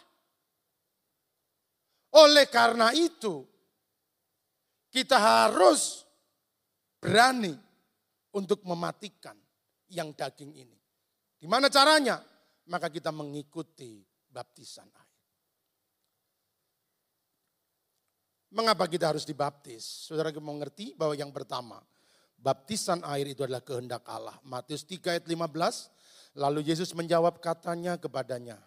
Oleh 2.11 2.45
karena 2.51 2.91
itu, 2.91 3.47
kita 4.91 5.15
harus 5.15 6.03
berani 6.99 7.55
untuk 8.35 8.61
mematikan 8.67 9.35
yang 9.87 10.11
daging 10.11 10.51
ini. 10.53 10.77
Gimana 11.39 11.71
caranya? 11.71 12.19
Maka 12.69 12.91
kita 12.91 13.09
mengikuti 13.09 14.03
baptisan 14.29 14.85
air. 14.91 15.11
Mengapa 18.51 18.85
kita 18.85 19.15
harus 19.15 19.23
dibaptis? 19.23 20.11
Saudara 20.11 20.29
mengerti 20.35 20.91
bahwa 20.93 21.15
yang 21.15 21.31
pertama, 21.31 21.79
baptisan 22.41 23.05
air 23.05 23.29
itu 23.29 23.45
adalah 23.45 23.61
kehendak 23.61 24.03
Allah. 24.09 24.35
Matius 24.43 24.83
3 24.83 25.21
ayat 25.21 25.25
15, 25.29 26.35
lalu 26.35 26.59
Yesus 26.65 26.91
menjawab 26.97 27.37
katanya 27.39 27.95
kepadanya, 28.01 28.57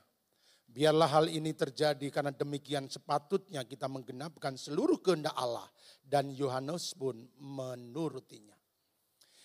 Biarlah 0.75 1.07
hal 1.07 1.27
ini 1.31 1.55
terjadi 1.55 2.03
karena 2.11 2.35
demikian 2.35 2.91
sepatutnya 2.91 3.63
kita 3.63 3.87
menggenapkan 3.87 4.59
seluruh 4.59 4.99
kehendak 4.99 5.31
Allah. 5.39 5.71
Dan 6.03 6.35
Yohanes 6.35 6.99
pun 6.99 7.15
menurutinya. 7.39 8.59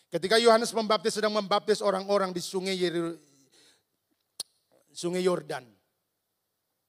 Ketika 0.09 0.41
Yohanes 0.41 0.73
membaptis 0.73 1.21
sedang 1.21 1.29
membaptis 1.29 1.85
orang-orang 1.85 2.33
di 2.33 2.41
sungai 2.41 2.73
sungai 4.89 5.21
Yordan. 5.21 5.69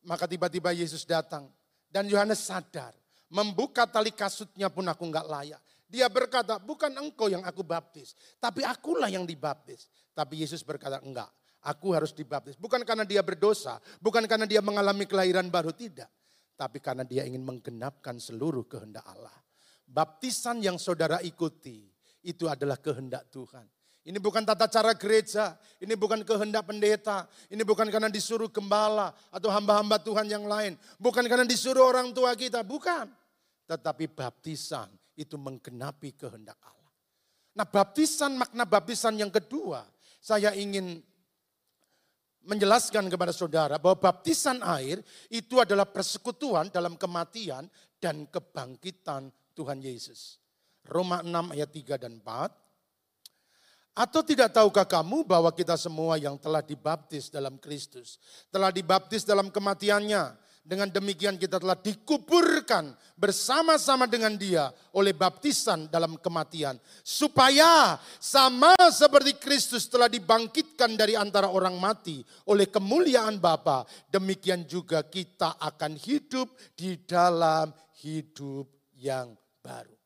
Maka 0.09 0.25
tiba-tiba 0.25 0.73
Yesus 0.73 1.05
datang 1.05 1.53
dan 1.93 2.09
Yohanes 2.09 2.41
sadar. 2.41 2.97
Membuka 3.31 3.87
tali 3.87 4.11
kasutnya 4.11 4.73
pun 4.73 4.89
aku 4.89 5.05
nggak 5.07 5.29
layak. 5.29 5.63
Dia 5.91 6.07
berkata, 6.07 6.63
bukan 6.63 6.95
engkau 7.03 7.27
yang 7.27 7.43
aku 7.43 7.67
baptis, 7.67 8.15
tapi 8.39 8.63
akulah 8.63 9.11
yang 9.11 9.27
dibaptis. 9.27 9.91
Tapi 10.15 10.47
Yesus 10.47 10.63
berkata, 10.63 11.03
enggak, 11.03 11.27
aku 11.67 11.91
harus 11.91 12.15
dibaptis. 12.15 12.55
Bukan 12.55 12.87
karena 12.87 13.03
dia 13.03 13.27
berdosa, 13.27 13.83
bukan 13.99 14.23
karena 14.31 14.47
dia 14.47 14.63
mengalami 14.63 15.03
kelahiran 15.03 15.51
baru, 15.51 15.75
tidak. 15.75 16.07
Tapi 16.55 16.79
karena 16.79 17.03
dia 17.03 17.27
ingin 17.27 17.43
menggenapkan 17.43 18.23
seluruh 18.23 18.71
kehendak 18.71 19.03
Allah. 19.03 19.35
Baptisan 19.83 20.63
yang 20.63 20.79
saudara 20.79 21.19
ikuti, 21.27 21.91
itu 22.23 22.47
adalah 22.47 22.79
kehendak 22.79 23.27
Tuhan. 23.27 23.67
Ini 24.07 24.17
bukan 24.23 24.47
tata 24.47 24.71
cara 24.71 24.95
gereja, 24.95 25.59
ini 25.83 25.99
bukan 25.99 26.23
kehendak 26.23 26.71
pendeta, 26.71 27.27
ini 27.51 27.67
bukan 27.67 27.91
karena 27.91 28.07
disuruh 28.07 28.47
gembala 28.47 29.11
atau 29.35 29.51
hamba-hamba 29.51 29.99
Tuhan 29.99 30.31
yang 30.31 30.47
lain, 30.47 30.79
bukan 31.03 31.27
karena 31.27 31.43
disuruh 31.43 31.83
orang 31.83 32.15
tua 32.15 32.31
kita, 32.39 32.63
bukan. 32.63 33.11
Tetapi 33.67 34.07
baptisan 34.07 35.00
itu 35.17 35.35
menggenapi 35.39 36.15
kehendak 36.15 36.59
Allah. 36.63 36.93
Nah 37.57 37.67
baptisan, 37.67 38.39
makna 38.39 38.65
baptisan 38.67 39.19
yang 39.19 39.31
kedua, 39.31 39.83
saya 40.23 40.55
ingin 40.55 41.03
menjelaskan 42.47 43.11
kepada 43.13 43.35
saudara 43.37 43.77
bahwa 43.77 44.01
baptisan 44.01 44.65
air 44.65 45.03
itu 45.29 45.61
adalah 45.61 45.85
persekutuan 45.85 46.73
dalam 46.73 46.97
kematian 46.97 47.69
dan 48.01 48.25
kebangkitan 48.31 49.29
Tuhan 49.53 49.85
Yesus. 49.85 50.41
Roma 50.89 51.21
6 51.21 51.53
ayat 51.53 51.71
3 51.71 52.01
dan 52.01 52.17
4. 52.17 54.01
Atau 54.01 54.25
tidak 54.25 54.55
tahukah 54.55 54.87
kamu 54.87 55.27
bahwa 55.29 55.51
kita 55.53 55.77
semua 55.77 56.17
yang 56.17 56.39
telah 56.41 56.65
dibaptis 56.65 57.29
dalam 57.29 57.61
Kristus, 57.61 58.17
telah 58.49 58.73
dibaptis 58.73 59.27
dalam 59.27 59.53
kematiannya, 59.53 60.39
dengan 60.61 60.89
demikian 60.89 61.37
kita 61.37 61.59
telah 61.59 61.77
dikuburkan 61.77 62.95
bersama-sama 63.19 64.09
dengan 64.09 64.33
dia 64.39 64.73
oleh 64.97 65.13
baptisan 65.13 65.89
dalam 65.93 66.17
kematian. 66.17 66.81
Supaya 67.05 68.01
sama 68.17 68.73
seperti 68.89 69.37
Kristus 69.37 69.85
telah 69.91 70.09
dibangkitkan 70.09 70.97
dari 70.97 71.19
antara 71.19 71.53
orang 71.53 71.77
mati 71.77 72.25
oleh 72.49 72.69
kemuliaan 72.69 73.37
Bapa, 73.37 73.85
demikian 74.09 74.65
juga 74.65 75.05
kita 75.05 75.61
akan 75.61 76.01
hidup 76.01 76.49
di 76.73 76.97
dalam 77.05 77.69
hidup 78.01 78.69
yang 78.97 79.37
baru. 79.61 80.00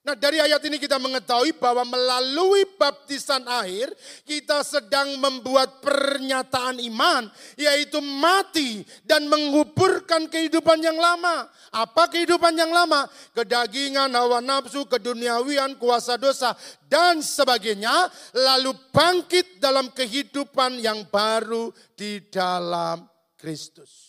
Nah 0.00 0.16
dari 0.16 0.40
ayat 0.40 0.64
ini 0.64 0.80
kita 0.80 0.96
mengetahui 0.96 1.60
bahwa 1.60 1.84
melalui 1.84 2.64
baptisan 2.80 3.44
air 3.60 3.92
kita 4.24 4.64
sedang 4.64 5.20
membuat 5.20 5.84
pernyataan 5.84 6.80
iman 6.88 7.28
yaitu 7.60 8.00
mati 8.00 8.80
dan 9.04 9.28
menguburkan 9.28 10.24
kehidupan 10.24 10.80
yang 10.80 10.96
lama. 10.96 11.52
Apa 11.68 12.08
kehidupan 12.08 12.56
yang 12.56 12.72
lama? 12.72 13.12
Kedagingan, 13.36 14.08
hawa 14.16 14.40
nafsu, 14.40 14.88
keduniawian, 14.88 15.76
kuasa 15.76 16.16
dosa 16.16 16.56
dan 16.88 17.20
sebagainya. 17.20 18.08
Lalu 18.32 18.72
bangkit 18.88 19.60
dalam 19.60 19.92
kehidupan 19.92 20.80
yang 20.80 21.12
baru 21.12 21.76
di 21.92 22.24
dalam 22.32 23.04
Kristus. 23.36 24.08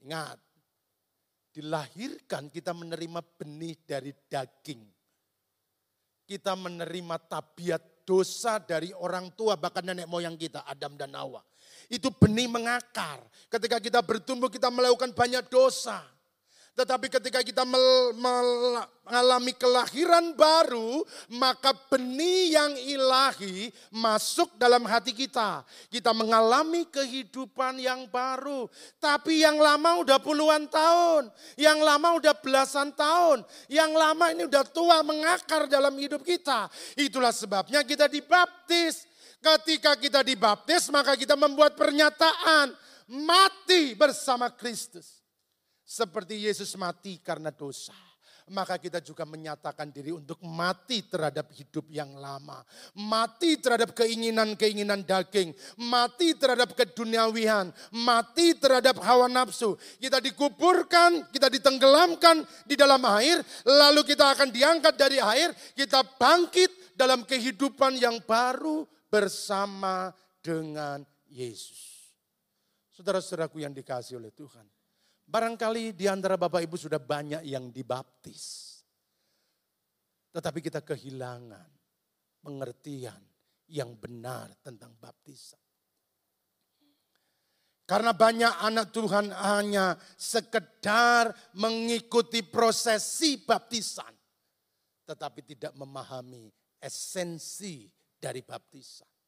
Ingat, 0.00 0.40
dilahirkan 1.60 2.48
kita 2.48 2.72
menerima 2.72 3.20
benih 3.36 3.76
dari 3.84 4.16
daging. 4.16 4.80
Kita 6.24 6.56
menerima 6.56 7.16
tabiat 7.28 8.08
dosa 8.08 8.56
dari 8.56 8.96
orang 8.96 9.36
tua 9.36 9.60
bahkan 9.60 9.84
nenek 9.84 10.08
moyang 10.08 10.40
kita 10.40 10.64
Adam 10.64 10.96
dan 10.96 11.12
Hawa. 11.12 11.44
Itu 11.92 12.08
benih 12.08 12.48
mengakar. 12.48 13.20
Ketika 13.52 13.76
kita 13.76 14.00
bertumbuh 14.00 14.48
kita 14.48 14.72
melakukan 14.72 15.12
banyak 15.12 15.44
dosa. 15.52 16.00
Tetapi 16.80 17.12
ketika 17.12 17.44
kita 17.44 17.60
mengalami 17.68 19.52
kelahiran 19.52 20.32
baru, 20.32 21.04
maka 21.28 21.76
benih 21.92 22.56
yang 22.56 22.72
ilahi 22.72 23.68
masuk 23.92 24.56
dalam 24.56 24.88
hati 24.88 25.12
kita. 25.12 25.60
Kita 25.92 26.16
mengalami 26.16 26.88
kehidupan 26.88 27.84
yang 27.84 28.08
baru. 28.08 28.64
Tapi 28.96 29.44
yang 29.44 29.60
lama 29.60 30.00
udah 30.00 30.16
puluhan 30.24 30.72
tahun, 30.72 31.28
yang 31.60 31.84
lama 31.84 32.16
udah 32.16 32.32
belasan 32.40 32.96
tahun, 32.96 33.44
yang 33.68 33.92
lama 33.92 34.32
ini 34.32 34.48
udah 34.48 34.64
tua 34.64 35.04
mengakar 35.04 35.68
dalam 35.68 35.92
hidup 36.00 36.24
kita. 36.24 36.72
Itulah 36.96 37.36
sebabnya 37.36 37.84
kita 37.84 38.08
dibaptis. 38.08 39.04
Ketika 39.40 40.00
kita 40.00 40.24
dibaptis, 40.24 40.88
maka 40.88 41.12
kita 41.12 41.36
membuat 41.36 41.76
pernyataan 41.76 42.72
mati 43.08 43.92
bersama 43.92 44.48
Kristus. 44.48 45.19
Seperti 45.90 46.46
Yesus 46.46 46.78
mati 46.78 47.18
karena 47.18 47.50
dosa. 47.50 47.90
Maka 48.54 48.78
kita 48.78 49.02
juga 49.02 49.26
menyatakan 49.26 49.90
diri 49.90 50.14
untuk 50.14 50.38
mati 50.46 51.02
terhadap 51.02 51.50
hidup 51.50 51.86
yang 51.90 52.14
lama. 52.14 52.62
Mati 52.94 53.58
terhadap 53.58 53.90
keinginan-keinginan 53.98 55.02
daging. 55.02 55.50
Mati 55.82 56.38
terhadap 56.38 56.78
keduniawian. 56.78 57.74
Mati 57.90 58.54
terhadap 58.54 59.02
hawa 59.02 59.26
nafsu. 59.26 59.74
Kita 59.98 60.22
dikuburkan, 60.22 61.26
kita 61.34 61.50
ditenggelamkan 61.50 62.46
di 62.70 62.78
dalam 62.78 63.02
air. 63.10 63.42
Lalu 63.66 64.14
kita 64.14 64.30
akan 64.34 64.50
diangkat 64.54 64.94
dari 64.94 65.18
air. 65.18 65.50
Kita 65.74 66.06
bangkit 66.06 66.94
dalam 66.94 67.26
kehidupan 67.26 67.98
yang 67.98 68.22
baru 68.22 68.86
bersama 69.10 70.14
dengan 70.38 71.02
Yesus. 71.30 72.14
Saudara-saudaraku 72.94 73.62
yang 73.62 73.74
dikasih 73.74 74.18
oleh 74.18 74.30
Tuhan 74.30 74.79
Barangkali 75.30 75.94
di 75.94 76.10
antara 76.10 76.34
Bapak 76.34 76.58
Ibu 76.58 76.74
sudah 76.74 76.98
banyak 76.98 77.46
yang 77.46 77.70
dibaptis. 77.70 78.66
Tetapi 80.34 80.58
kita 80.58 80.82
kehilangan 80.82 81.70
pengertian 82.42 83.22
yang 83.70 83.94
benar 83.94 84.50
tentang 84.58 84.90
baptisan. 84.98 85.62
Karena 87.86 88.10
banyak 88.10 88.54
anak 88.58 88.90
Tuhan 88.90 89.30
hanya 89.30 89.94
sekedar 90.18 91.30
mengikuti 91.58 92.42
prosesi 92.42 93.38
baptisan. 93.38 94.10
Tetapi 95.06 95.40
tidak 95.46 95.74
memahami 95.78 96.50
esensi 96.82 97.86
dari 98.18 98.42
baptisan. 98.42 99.19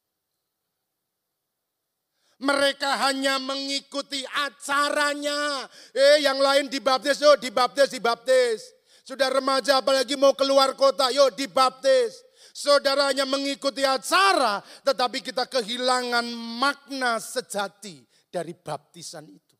Mereka 2.42 3.06
hanya 3.06 3.38
mengikuti 3.38 4.26
acaranya. 4.26 5.70
Eh, 5.94 6.26
yang 6.26 6.42
lain 6.42 6.66
dibaptis, 6.66 7.22
yuk 7.22 7.38
dibaptis, 7.38 7.94
dibaptis. 7.94 8.58
Sudah 9.06 9.30
remaja 9.30 9.78
apalagi 9.78 10.18
mau 10.18 10.34
keluar 10.34 10.74
kota, 10.74 11.14
yuk 11.14 11.38
dibaptis. 11.38 12.18
Saudaranya 12.52 13.24
mengikuti 13.24 13.80
acara, 13.86 14.60
tetapi 14.84 15.24
kita 15.24 15.48
kehilangan 15.48 16.26
makna 16.36 17.16
sejati 17.16 18.04
dari 18.28 18.52
baptisan 18.52 19.24
itu. 19.30 19.51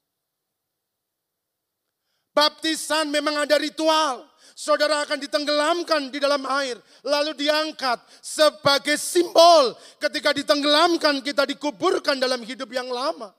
Baptisan 2.32 3.12
memang 3.12 3.44
ada 3.44 3.60
ritual. 3.60 4.24
Saudara 4.52 5.00
akan 5.04 5.16
ditenggelamkan 5.16 6.12
di 6.12 6.20
dalam 6.20 6.44
air, 6.44 6.76
lalu 7.00 7.32
diangkat 7.34 7.98
sebagai 8.20 9.00
simbol. 9.00 9.72
Ketika 9.96 10.36
ditenggelamkan, 10.36 11.24
kita 11.24 11.48
dikuburkan 11.48 12.20
dalam 12.20 12.44
hidup 12.44 12.68
yang 12.68 12.88
lama. 12.92 13.32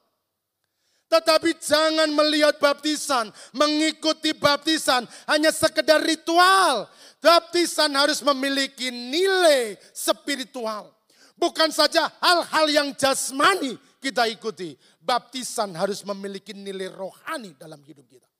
Tetapi 1.13 1.53
jangan 1.61 2.09
melihat 2.09 2.57
baptisan, 2.57 3.29
mengikuti 3.53 4.33
baptisan 4.33 5.05
hanya 5.29 5.53
sekedar 5.53 6.01
ritual. 6.01 6.89
Baptisan 7.21 7.93
harus 7.93 8.25
memiliki 8.25 8.89
nilai 8.89 9.77
spiritual. 9.93 10.89
Bukan 11.37 11.69
saja 11.69 12.09
hal-hal 12.17 12.65
yang 12.73 12.89
jasmani 12.97 13.77
kita 14.01 14.25
ikuti. 14.25 14.73
Baptisan 14.97 15.77
harus 15.77 16.01
memiliki 16.01 16.57
nilai 16.57 16.89
rohani 16.89 17.53
dalam 17.61 17.77
hidup 17.85 18.09
kita. 18.09 18.32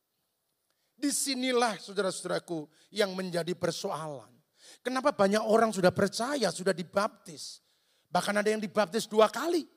Di 1.04 1.12
sinilah 1.12 1.76
saudara-saudaraku 1.84 2.64
yang 2.96 3.12
menjadi 3.12 3.52
persoalan. 3.60 4.32
Kenapa 4.80 5.12
banyak 5.12 5.44
orang 5.44 5.76
sudah 5.76 5.92
percaya, 5.92 6.48
sudah 6.48 6.72
dibaptis. 6.72 7.60
Bahkan 8.08 8.40
ada 8.40 8.48
yang 8.48 8.64
dibaptis 8.64 9.12
dua 9.12 9.28
kali. 9.28 9.68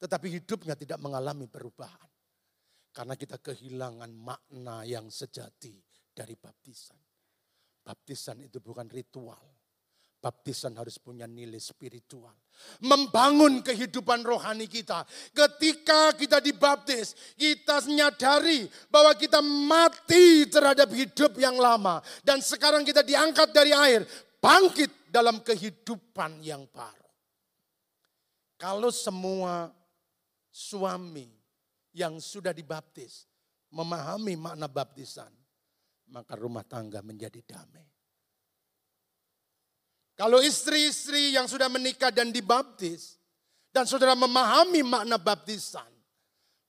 Tetapi 0.00 0.40
hidupnya 0.40 0.72
tidak 0.72 0.96
mengalami 0.96 1.44
perubahan. 1.44 2.08
Karena 2.88 3.20
kita 3.20 3.36
kehilangan 3.36 4.16
makna 4.16 4.88
yang 4.88 5.12
sejati 5.12 5.76
dari 6.08 6.40
baptisan. 6.40 6.96
Baptisan 7.84 8.40
itu 8.40 8.64
bukan 8.64 8.88
ritual. 8.88 9.44
Baptisan 10.22 10.78
harus 10.78 11.02
punya 11.02 11.26
nilai 11.26 11.58
spiritual. 11.58 12.30
Membangun 12.78 13.58
kehidupan 13.58 14.22
rohani 14.22 14.70
kita. 14.70 15.02
Ketika 15.34 16.14
kita 16.14 16.38
dibaptis, 16.38 17.34
kita 17.34 17.82
menyadari 17.90 18.70
bahwa 18.86 19.18
kita 19.18 19.42
mati 19.42 20.46
terhadap 20.46 20.94
hidup 20.94 21.34
yang 21.42 21.58
lama. 21.58 21.98
Dan 22.22 22.38
sekarang 22.38 22.86
kita 22.86 23.02
diangkat 23.02 23.50
dari 23.50 23.74
air, 23.74 24.06
bangkit 24.38 25.10
dalam 25.10 25.42
kehidupan 25.42 26.38
yang 26.38 26.70
baru. 26.70 27.10
Kalau 28.62 28.94
semua 28.94 29.74
suami 30.54 31.26
yang 31.92 32.22
sudah 32.22 32.54
dibaptis 32.54 33.26
memahami 33.74 34.38
makna 34.38 34.70
baptisan, 34.70 35.34
maka 36.14 36.38
rumah 36.38 36.62
tangga 36.62 37.02
menjadi 37.02 37.42
damai. 37.42 37.91
Kalau 40.22 40.38
istri-istri 40.38 41.34
yang 41.34 41.50
sudah 41.50 41.66
menikah 41.66 42.14
dan 42.14 42.30
dibaptis, 42.30 43.18
dan 43.74 43.90
saudara 43.90 44.14
memahami 44.14 44.86
makna 44.86 45.18
baptisan, 45.18 45.90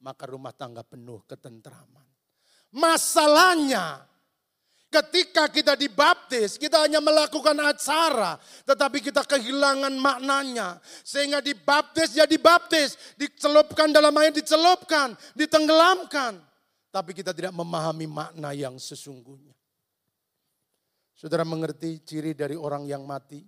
maka 0.01 0.25
rumah 0.25 0.49
tangga 0.49 0.81
penuh 0.81 1.21
ketentraman. 1.29 2.01
Masalahnya, 2.73 4.09
ketika 4.89 5.45
kita 5.53 5.77
dibaptis, 5.77 6.57
kita 6.57 6.81
hanya 6.81 6.97
melakukan 6.97 7.53
acara, 7.61 8.41
tetapi 8.65 9.05
kita 9.05 9.21
kehilangan 9.21 9.93
maknanya. 10.01 10.81
Sehingga 11.05 11.37
dibaptis 11.37 12.17
ya 12.17 12.25
dibaptis, 12.25 12.97
dicelupkan 13.21 13.93
dalam 13.93 14.17
air 14.17 14.33
dicelupkan, 14.33 15.13
ditenggelamkan. 15.37 16.41
Tapi 16.89 17.13
kita 17.13 17.29
tidak 17.29 17.53
memahami 17.53 18.09
makna 18.09 18.49
yang 18.57 18.81
sesungguhnya. 18.81 19.53
Saudara 21.13 21.45
mengerti 21.45 22.01
ciri 22.01 22.33
dari 22.33 22.57
orang 22.57 22.89
yang 22.89 23.05
mati? 23.05 23.41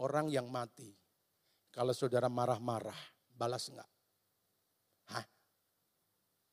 Orang 0.00 0.26
yang 0.28 0.50
mati. 0.50 0.90
Kalau 1.70 1.94
saudara 1.94 2.26
marah-marah, 2.26 2.98
balas 3.30 3.70
enggak? 3.70 3.86
Hah? 5.14 5.24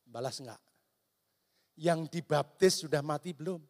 Balas 0.06 0.38
enggak? 0.38 0.62
Yang 1.78 2.00
dibaptis 2.14 2.86
sudah 2.86 3.02
mati 3.02 3.34
belum? 3.34 3.62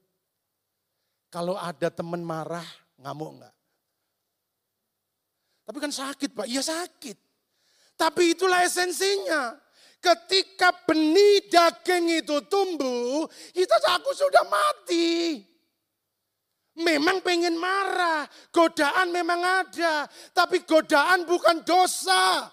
Kalau 1.32 1.56
ada 1.56 1.88
teman 1.88 2.20
marah, 2.20 2.68
ngamuk 3.00 3.32
enggak? 3.40 3.56
Tapi 5.68 5.78
kan 5.84 5.92
sakit 5.92 6.32
Pak, 6.32 6.48
iya 6.48 6.64
sakit. 6.64 7.18
Tapi 8.00 8.38
itulah 8.38 8.64
esensinya. 8.64 9.56
Ketika 9.98 10.72
benih 10.86 11.50
daging 11.50 12.24
itu 12.24 12.38
tumbuh, 12.48 13.28
kita 13.52 13.76
aku 13.98 14.14
sudah 14.14 14.46
mati. 14.48 15.42
Memang 16.78 17.26
pengen 17.26 17.58
marah, 17.58 18.30
godaan 18.54 19.10
memang 19.10 19.42
ada, 19.42 20.06
tapi 20.30 20.62
godaan 20.62 21.26
bukan 21.26 21.66
dosa. 21.66 22.46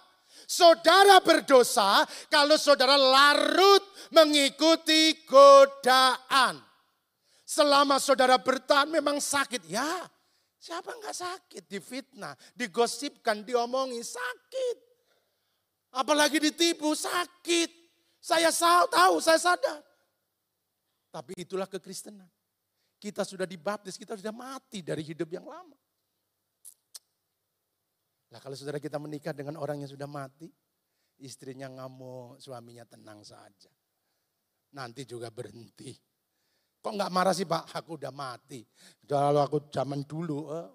Saudara 0.49 1.21
berdosa 1.21 2.05
kalau 2.33 2.57
saudara 2.57 2.97
larut 2.97 3.85
mengikuti 4.13 5.25
godaan. 5.29 6.57
Selama 7.45 8.01
saudara 8.01 8.41
bertahan 8.41 8.89
memang 8.89 9.21
sakit. 9.21 9.69
Ya, 9.69 10.09
siapa 10.57 10.97
nggak 10.97 11.17
sakit? 11.17 11.65
Difitnah, 11.69 12.33
digosipkan, 12.57 13.45
diomongi, 13.45 14.01
sakit. 14.01 14.77
Apalagi 16.01 16.41
ditipu, 16.41 16.97
sakit. 16.97 17.71
Saya 18.25 18.49
tahu, 18.89 19.21
saya 19.21 19.37
sadar. 19.37 19.85
Tapi 21.13 21.37
itulah 21.37 21.69
kekristenan. 21.69 22.27
Kita 23.05 23.21
sudah 23.21 23.45
dibaptis, 23.45 24.01
kita 24.01 24.17
sudah 24.17 24.33
mati 24.33 24.81
dari 24.81 25.05
hidup 25.05 25.29
yang 25.29 25.45
lama. 25.45 25.77
Nah 28.33 28.41
kalau 28.41 28.57
saudara 28.57 28.81
kita 28.81 28.97
menikah 28.97 29.37
dengan 29.37 29.61
orang 29.61 29.85
yang 29.85 29.93
sudah 29.93 30.09
mati, 30.09 30.49
istrinya 31.21 31.69
ngamuk, 31.69 32.41
suaminya 32.41 32.89
tenang 32.89 33.21
saja. 33.21 33.69
Nanti 34.73 35.05
juga 35.05 35.29
berhenti. 35.29 35.93
Kok 36.81 36.97
nggak 36.97 37.13
marah 37.13 37.37
sih 37.37 37.45
pak? 37.45 37.77
Aku 37.77 38.01
udah 38.01 38.09
mati. 38.09 38.65
Kalau 39.05 39.45
aku 39.45 39.69
zaman 39.69 40.09
dulu, 40.09 40.49
eh, 40.57 40.69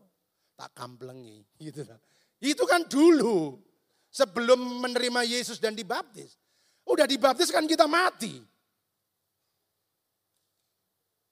tak 0.54 0.70
kamplengi. 0.78 1.42
Gitu. 1.66 1.82
Itu 2.46 2.70
kan 2.70 2.86
dulu. 2.86 3.58
Sebelum 4.14 4.86
menerima 4.86 5.26
Yesus 5.26 5.58
dan 5.58 5.74
dibaptis. 5.74 6.38
Udah 6.86 7.10
dibaptis 7.10 7.50
kan 7.50 7.66
kita 7.66 7.90
mati. 7.90 8.38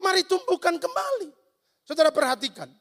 Mari 0.08 0.24
tumbuhkan 0.24 0.80
kembali. 0.80 1.28
Saudara 1.84 2.16
perhatikan. 2.16 2.72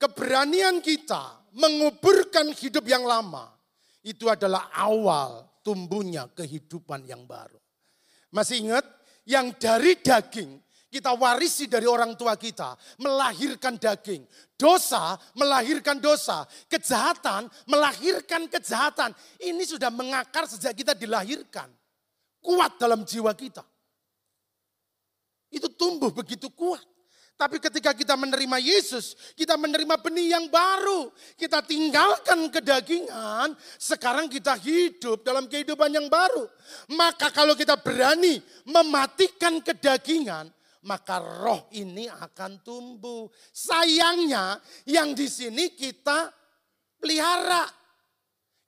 Keberanian 0.00 0.80
kita 0.80 1.44
menguburkan 1.52 2.48
hidup 2.56 2.88
yang 2.88 3.04
lama. 3.04 3.52
Itu 4.00 4.32
adalah 4.32 4.72
awal 4.72 5.44
tumbuhnya 5.60 6.32
kehidupan 6.32 7.04
yang 7.04 7.28
baru. 7.28 7.60
Masih 8.32 8.64
ingat? 8.64 8.88
Yang 9.28 9.46
dari 9.60 9.92
daging 10.00 10.50
kita 10.88 11.12
warisi 11.12 11.68
dari 11.68 11.84
orang 11.84 12.16
tua 12.16 12.40
kita. 12.40 12.72
Melahirkan 13.04 13.76
daging. 13.76 14.24
Dosa 14.56 15.20
melahirkan 15.36 16.00
dosa. 16.00 16.48
Kejahatan 16.72 17.52
melahirkan 17.68 18.48
kejahatan. 18.48 19.12
Ini 19.44 19.60
sudah 19.68 19.92
mengakar 19.92 20.48
sejak 20.48 20.72
kita 20.72 20.96
dilahirkan 20.96 21.68
kuat 22.44 22.76
dalam 22.76 23.08
jiwa 23.08 23.32
kita. 23.32 23.64
Itu 25.48 25.72
tumbuh 25.72 26.12
begitu 26.12 26.52
kuat. 26.52 26.84
Tapi 27.34 27.58
ketika 27.58 27.90
kita 27.90 28.14
menerima 28.14 28.62
Yesus, 28.62 29.34
kita 29.34 29.58
menerima 29.58 29.98
benih 29.98 30.38
yang 30.38 30.46
baru. 30.46 31.10
Kita 31.34 31.66
tinggalkan 31.66 32.46
kedagingan, 32.46 33.58
sekarang 33.74 34.30
kita 34.30 34.54
hidup 34.54 35.26
dalam 35.26 35.50
kehidupan 35.50 35.90
yang 35.90 36.06
baru. 36.06 36.46
Maka 36.94 37.34
kalau 37.34 37.58
kita 37.58 37.74
berani 37.74 38.38
mematikan 38.70 39.58
kedagingan, 39.58 40.46
maka 40.86 41.18
roh 41.18 41.66
ini 41.74 42.06
akan 42.06 42.62
tumbuh. 42.62 43.26
Sayangnya 43.50 44.62
yang 44.86 45.10
di 45.10 45.26
sini 45.26 45.74
kita 45.74 46.30
pelihara. 47.02 47.66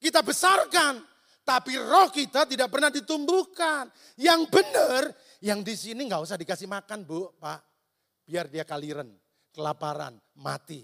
Kita 0.03 0.27
besarkan. 0.27 1.16
Tapi 1.47 1.79
roh 1.79 2.11
kita 2.11 2.43
tidak 2.43 2.67
pernah 2.75 2.91
ditumbuhkan. 2.91 3.87
Yang 4.19 4.51
benar, 4.51 5.03
yang 5.39 5.63
di 5.63 5.79
sini 5.79 6.03
nggak 6.11 6.27
usah 6.27 6.35
dikasih 6.35 6.67
makan 6.67 7.07
bu, 7.07 7.31
pak. 7.39 7.63
Biar 8.27 8.51
dia 8.51 8.67
kaliren, 8.67 9.15
kelaparan, 9.55 10.19
mati. 10.43 10.83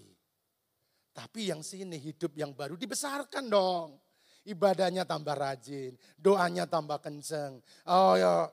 Tapi 1.11 1.51
yang 1.51 1.67
sini 1.67 1.99
hidup 1.99 2.39
yang 2.39 2.55
baru 2.55 2.79
dibesarkan 2.79 3.51
dong. 3.51 3.99
Ibadahnya 4.47 5.03
tambah 5.03 5.35
rajin, 5.35 5.99
doanya 6.15 6.71
tambah 6.71 7.03
kenceng. 7.03 7.59
Oh 7.91 8.15
ya, 8.15 8.47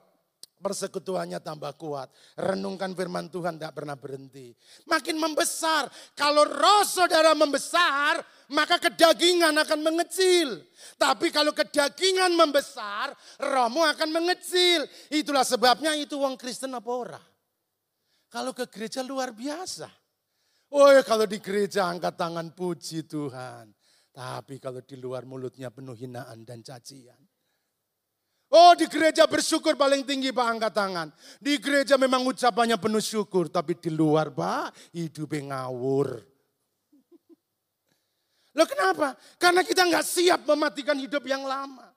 persekutuannya 0.60 1.40
tambah 1.40 1.72
kuat. 1.80 2.12
Renungkan 2.36 2.92
firman 2.92 3.32
Tuhan 3.32 3.56
tidak 3.56 3.80
pernah 3.80 3.96
berhenti. 3.96 4.52
Makin 4.86 5.16
membesar. 5.16 5.88
Kalau 6.12 6.44
roh 6.44 6.84
saudara 6.84 7.32
membesar, 7.32 8.20
maka 8.52 8.76
kedagingan 8.76 9.56
akan 9.56 9.80
mengecil. 9.80 10.60
Tapi 11.00 11.32
kalau 11.32 11.56
kedagingan 11.56 12.36
membesar, 12.36 13.10
rohmu 13.40 13.82
akan 13.82 14.08
mengecil. 14.12 14.84
Itulah 15.08 15.42
sebabnya 15.42 15.96
itu 15.96 16.20
wong 16.20 16.36
Kristen 16.36 16.76
apa 16.76 16.90
ora. 16.92 17.22
Kalau 18.30 18.54
ke 18.54 18.68
gereja 18.70 19.02
luar 19.02 19.34
biasa. 19.34 19.90
Oh 20.70 20.86
ya 20.86 21.02
kalau 21.02 21.26
di 21.26 21.42
gereja 21.42 21.90
angkat 21.90 22.14
tangan 22.14 22.54
puji 22.54 23.10
Tuhan. 23.10 23.74
Tapi 24.10 24.62
kalau 24.62 24.82
di 24.82 24.98
luar 24.98 25.26
mulutnya 25.26 25.70
penuh 25.74 25.98
hinaan 25.98 26.46
dan 26.46 26.62
cacian. 26.62 27.29
Oh 28.50 28.74
di 28.74 28.90
gereja 28.90 29.30
bersyukur 29.30 29.78
paling 29.78 30.02
tinggi 30.02 30.34
Pak 30.34 30.46
angkat 30.46 30.72
tangan. 30.74 31.08
Di 31.38 31.54
gereja 31.62 31.94
memang 31.94 32.26
ucapannya 32.26 32.74
penuh 32.82 32.98
syukur. 32.98 33.46
Tapi 33.46 33.78
di 33.78 33.94
luar 33.94 34.34
Pak 34.34 34.90
hidupnya 34.90 35.54
ngawur. 35.54 36.18
Loh 38.50 38.66
kenapa? 38.66 39.14
Karena 39.38 39.62
kita 39.62 39.86
nggak 39.86 40.02
siap 40.02 40.40
mematikan 40.50 40.98
hidup 40.98 41.22
yang 41.30 41.46
lama. 41.46 41.89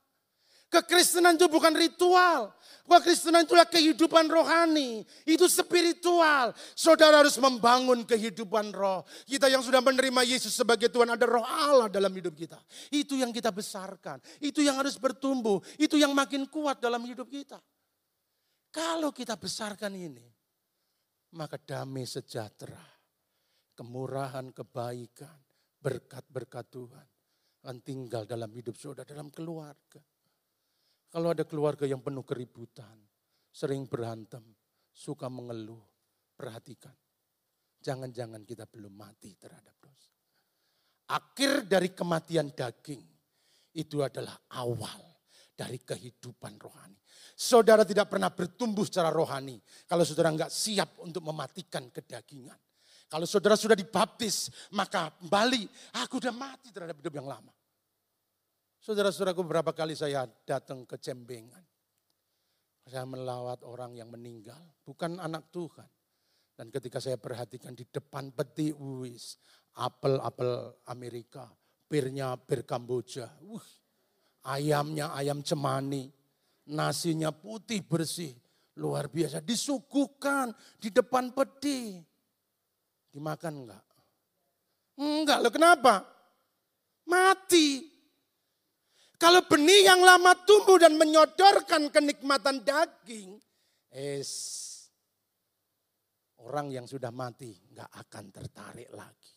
Kekristenan 0.73 1.37
itu 1.37 1.45
bukan 1.45 1.77
ritual. 1.77 2.49
Kekristenan 2.89 3.45
itulah 3.45 3.69
kehidupan 3.69 4.25
rohani. 4.25 5.05
Itu 5.23 5.45
spiritual. 5.45 6.57
Saudara 6.73 7.21
harus 7.21 7.37
membangun 7.37 8.01
kehidupan 8.03 8.73
roh. 8.73 9.05
Kita 9.29 9.47
yang 9.53 9.61
sudah 9.61 9.85
menerima 9.85 10.25
Yesus 10.25 10.57
sebagai 10.57 10.89
Tuhan 10.89 11.13
ada 11.13 11.29
roh 11.29 11.45
Allah 11.45 11.87
dalam 11.87 12.09
hidup 12.09 12.33
kita. 12.33 12.57
Itu 12.89 13.13
yang 13.13 13.29
kita 13.29 13.53
besarkan. 13.53 14.17
Itu 14.41 14.65
yang 14.65 14.81
harus 14.81 14.97
bertumbuh. 14.97 15.61
Itu 15.77 16.01
yang 16.01 16.17
makin 16.17 16.49
kuat 16.49 16.81
dalam 16.81 17.05
hidup 17.05 17.29
kita. 17.29 17.61
Kalau 18.73 19.13
kita 19.13 19.37
besarkan 19.37 19.93
ini, 19.93 20.25
maka 21.37 21.61
damai 21.61 22.09
sejahtera, 22.09 22.81
kemurahan, 23.77 24.49
kebaikan, 24.49 25.37
berkat-berkat 25.77 26.65
Tuhan 26.73 27.07
akan 27.63 27.77
tinggal 27.79 28.27
dalam 28.27 28.51
hidup 28.51 28.75
saudara, 28.75 29.07
dalam 29.07 29.31
keluarga. 29.31 30.01
Kalau 31.13 31.29
ada 31.29 31.45
keluarga 31.45 31.85
yang 31.85 32.01
penuh 32.01 32.25
keributan, 32.25 32.97
sering 33.53 33.85
berantem, 33.85 34.41
suka 34.89 35.29
mengeluh, 35.29 35.77
perhatikan. 36.33 36.97
Jangan-jangan 37.77 38.41
kita 38.41 38.65
belum 38.65 38.97
mati 38.97 39.37
terhadap 39.37 39.77
dosa. 39.77 40.09
Akhir 41.13 41.69
dari 41.69 41.93
kematian 41.93 42.49
daging 42.57 43.05
itu 43.77 44.01
adalah 44.01 44.33
awal 44.57 45.13
dari 45.53 45.77
kehidupan 45.85 46.57
rohani. 46.57 46.97
Saudara 47.37 47.85
tidak 47.85 48.09
pernah 48.09 48.33
bertumbuh 48.33 48.81
secara 48.81 49.13
rohani 49.13 49.61
kalau 49.85 50.01
saudara 50.01 50.33
nggak 50.33 50.49
siap 50.49 50.97
untuk 51.05 51.21
mematikan 51.29 51.93
kedagingan. 51.93 52.57
Kalau 53.05 53.29
saudara 53.29 53.53
sudah 53.53 53.77
dibaptis, 53.77 54.49
maka 54.73 55.13
kembali, 55.21 55.69
aku 56.01 56.17
sudah 56.17 56.33
mati 56.33 56.73
terhadap 56.73 56.97
hidup 56.97 57.13
yang 57.13 57.29
lama. 57.29 57.53
Saudara-saudaraku 58.83 59.47
berapa 59.47 59.71
kali 59.71 59.95
saya 59.95 60.27
datang 60.43 60.83
ke 60.83 60.99
Cembengan. 60.99 61.63
Saya 62.83 63.07
melawat 63.07 63.63
orang 63.63 63.95
yang 63.95 64.11
meninggal, 64.11 64.59
bukan 64.83 65.23
anak 65.23 65.47
Tuhan. 65.55 65.87
Dan 66.51 66.67
ketika 66.67 66.99
saya 66.99 67.15
perhatikan 67.15 67.71
di 67.71 67.87
depan 67.87 68.35
peti 68.35 68.75
uis, 68.75 69.39
apel-apel 69.79 70.83
Amerika, 70.91 71.47
birnya 71.87 72.35
bir 72.35 72.67
Kamboja, 72.67 73.31
uh, 73.47 73.67
ayamnya 74.51 75.15
ayam 75.15 75.39
cemani, 75.39 76.11
nasinya 76.67 77.31
putih 77.31 77.87
bersih, 77.87 78.35
luar 78.83 79.07
biasa. 79.07 79.39
Disuguhkan 79.39 80.51
di 80.75 80.91
depan 80.91 81.31
peti. 81.31 82.03
Dimakan 83.15 83.63
enggak? 83.63 83.85
Enggak, 84.99 85.39
loh 85.39 85.53
kenapa? 85.55 86.03
Mati. 87.07 87.92
Kalau 89.23 89.39
benih 89.47 89.87
yang 89.87 90.03
lama 90.03 90.35
tumbuh 90.43 90.75
dan 90.75 90.99
menyodorkan 90.99 91.87
kenikmatan 91.87 92.59
daging, 92.59 93.39
es 93.87 94.51
orang 96.43 96.67
yang 96.67 96.83
sudah 96.83 97.07
mati 97.07 97.55
nggak 97.71 97.87
akan 98.03 98.25
tertarik 98.35 98.91
lagi. 98.91 99.31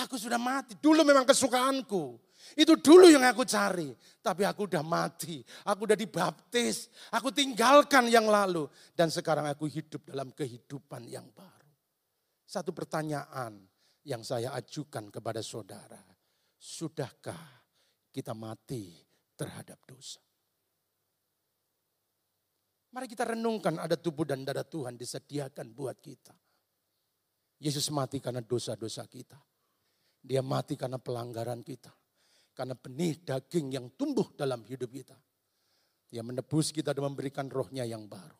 Aku 0.00 0.16
sudah 0.16 0.40
mati, 0.40 0.80
dulu 0.80 1.04
memang 1.04 1.28
kesukaanku. 1.28 2.16
Itu 2.56 2.80
dulu 2.80 3.12
yang 3.12 3.20
aku 3.28 3.44
cari. 3.44 3.92
Tapi 4.24 4.48
aku 4.48 4.64
udah 4.64 4.80
mati, 4.80 5.44
aku 5.68 5.84
udah 5.84 5.98
dibaptis, 6.00 6.88
aku 7.12 7.28
tinggalkan 7.28 8.08
yang 8.08 8.32
lalu. 8.32 8.64
Dan 8.96 9.12
sekarang 9.12 9.44
aku 9.44 9.68
hidup 9.68 10.08
dalam 10.08 10.32
kehidupan 10.32 11.04
yang 11.04 11.28
baru. 11.36 11.68
Satu 12.48 12.72
pertanyaan 12.72 13.60
yang 14.08 14.24
saya 14.24 14.56
ajukan 14.56 15.12
kepada 15.12 15.44
saudara. 15.44 16.00
Sudahkah 16.56 17.57
kita 18.18 18.34
mati 18.34 18.98
terhadap 19.38 19.78
dosa. 19.86 20.18
Mari 22.90 23.06
kita 23.06 23.30
renungkan 23.30 23.78
ada 23.78 23.94
tubuh 23.94 24.26
dan 24.26 24.42
darah 24.42 24.66
Tuhan 24.66 24.98
disediakan 24.98 25.70
buat 25.70 26.02
kita. 26.02 26.34
Yesus 27.62 27.94
mati 27.94 28.18
karena 28.18 28.42
dosa-dosa 28.42 29.06
kita. 29.06 29.38
Dia 30.18 30.42
mati 30.42 30.74
karena 30.74 30.98
pelanggaran 30.98 31.62
kita. 31.62 31.94
Karena 32.58 32.74
benih 32.74 33.22
daging 33.22 33.78
yang 33.78 33.86
tumbuh 33.94 34.34
dalam 34.34 34.66
hidup 34.66 34.90
kita. 34.90 35.14
Dia 36.10 36.26
menebus 36.26 36.74
kita 36.74 36.90
dan 36.90 37.06
memberikan 37.06 37.46
rohnya 37.46 37.86
yang 37.86 38.10
baru. 38.10 38.34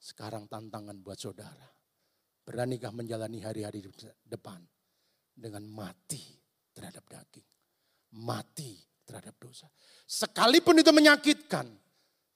Sekarang 0.00 0.48
tantangan 0.48 0.96
buat 1.04 1.20
saudara. 1.20 1.68
Beranikah 2.48 2.94
menjalani 2.96 3.44
hari-hari 3.44 3.84
depan 4.24 4.64
dengan 5.36 5.68
mati 5.68 6.22
terhadap 6.72 7.04
daging 7.12 7.55
mati 8.14 8.78
terhadap 9.02 9.34
dosa. 9.38 9.66
Sekalipun 10.06 10.78
itu 10.78 10.90
menyakitkan, 10.94 11.66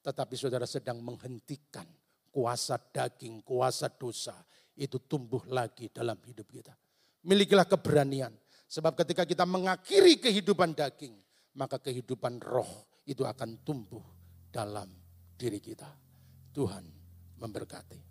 tetapi 0.03 0.35
saudara 0.35 0.67
sedang 0.67 0.99
menghentikan 0.99 1.87
kuasa 2.31 2.79
daging, 2.79 3.43
kuasa 3.47 3.91
dosa 3.91 4.35
itu 4.75 4.99
tumbuh 5.07 5.43
lagi 5.47 5.91
dalam 5.93 6.19
hidup 6.27 6.51
kita. 6.51 6.75
Milikilah 7.27 7.69
keberanian, 7.69 8.33
sebab 8.65 8.97
ketika 8.97 9.29
kita 9.29 9.45
mengakhiri 9.45 10.17
kehidupan 10.19 10.73
daging, 10.73 11.15
maka 11.55 11.77
kehidupan 11.77 12.41
roh 12.41 12.89
itu 13.05 13.27
akan 13.27 13.61
tumbuh 13.67 14.03
dalam 14.49 14.89
diri 15.37 15.61
kita. 15.61 15.89
Tuhan 16.51 16.85
memberkati. 17.39 18.10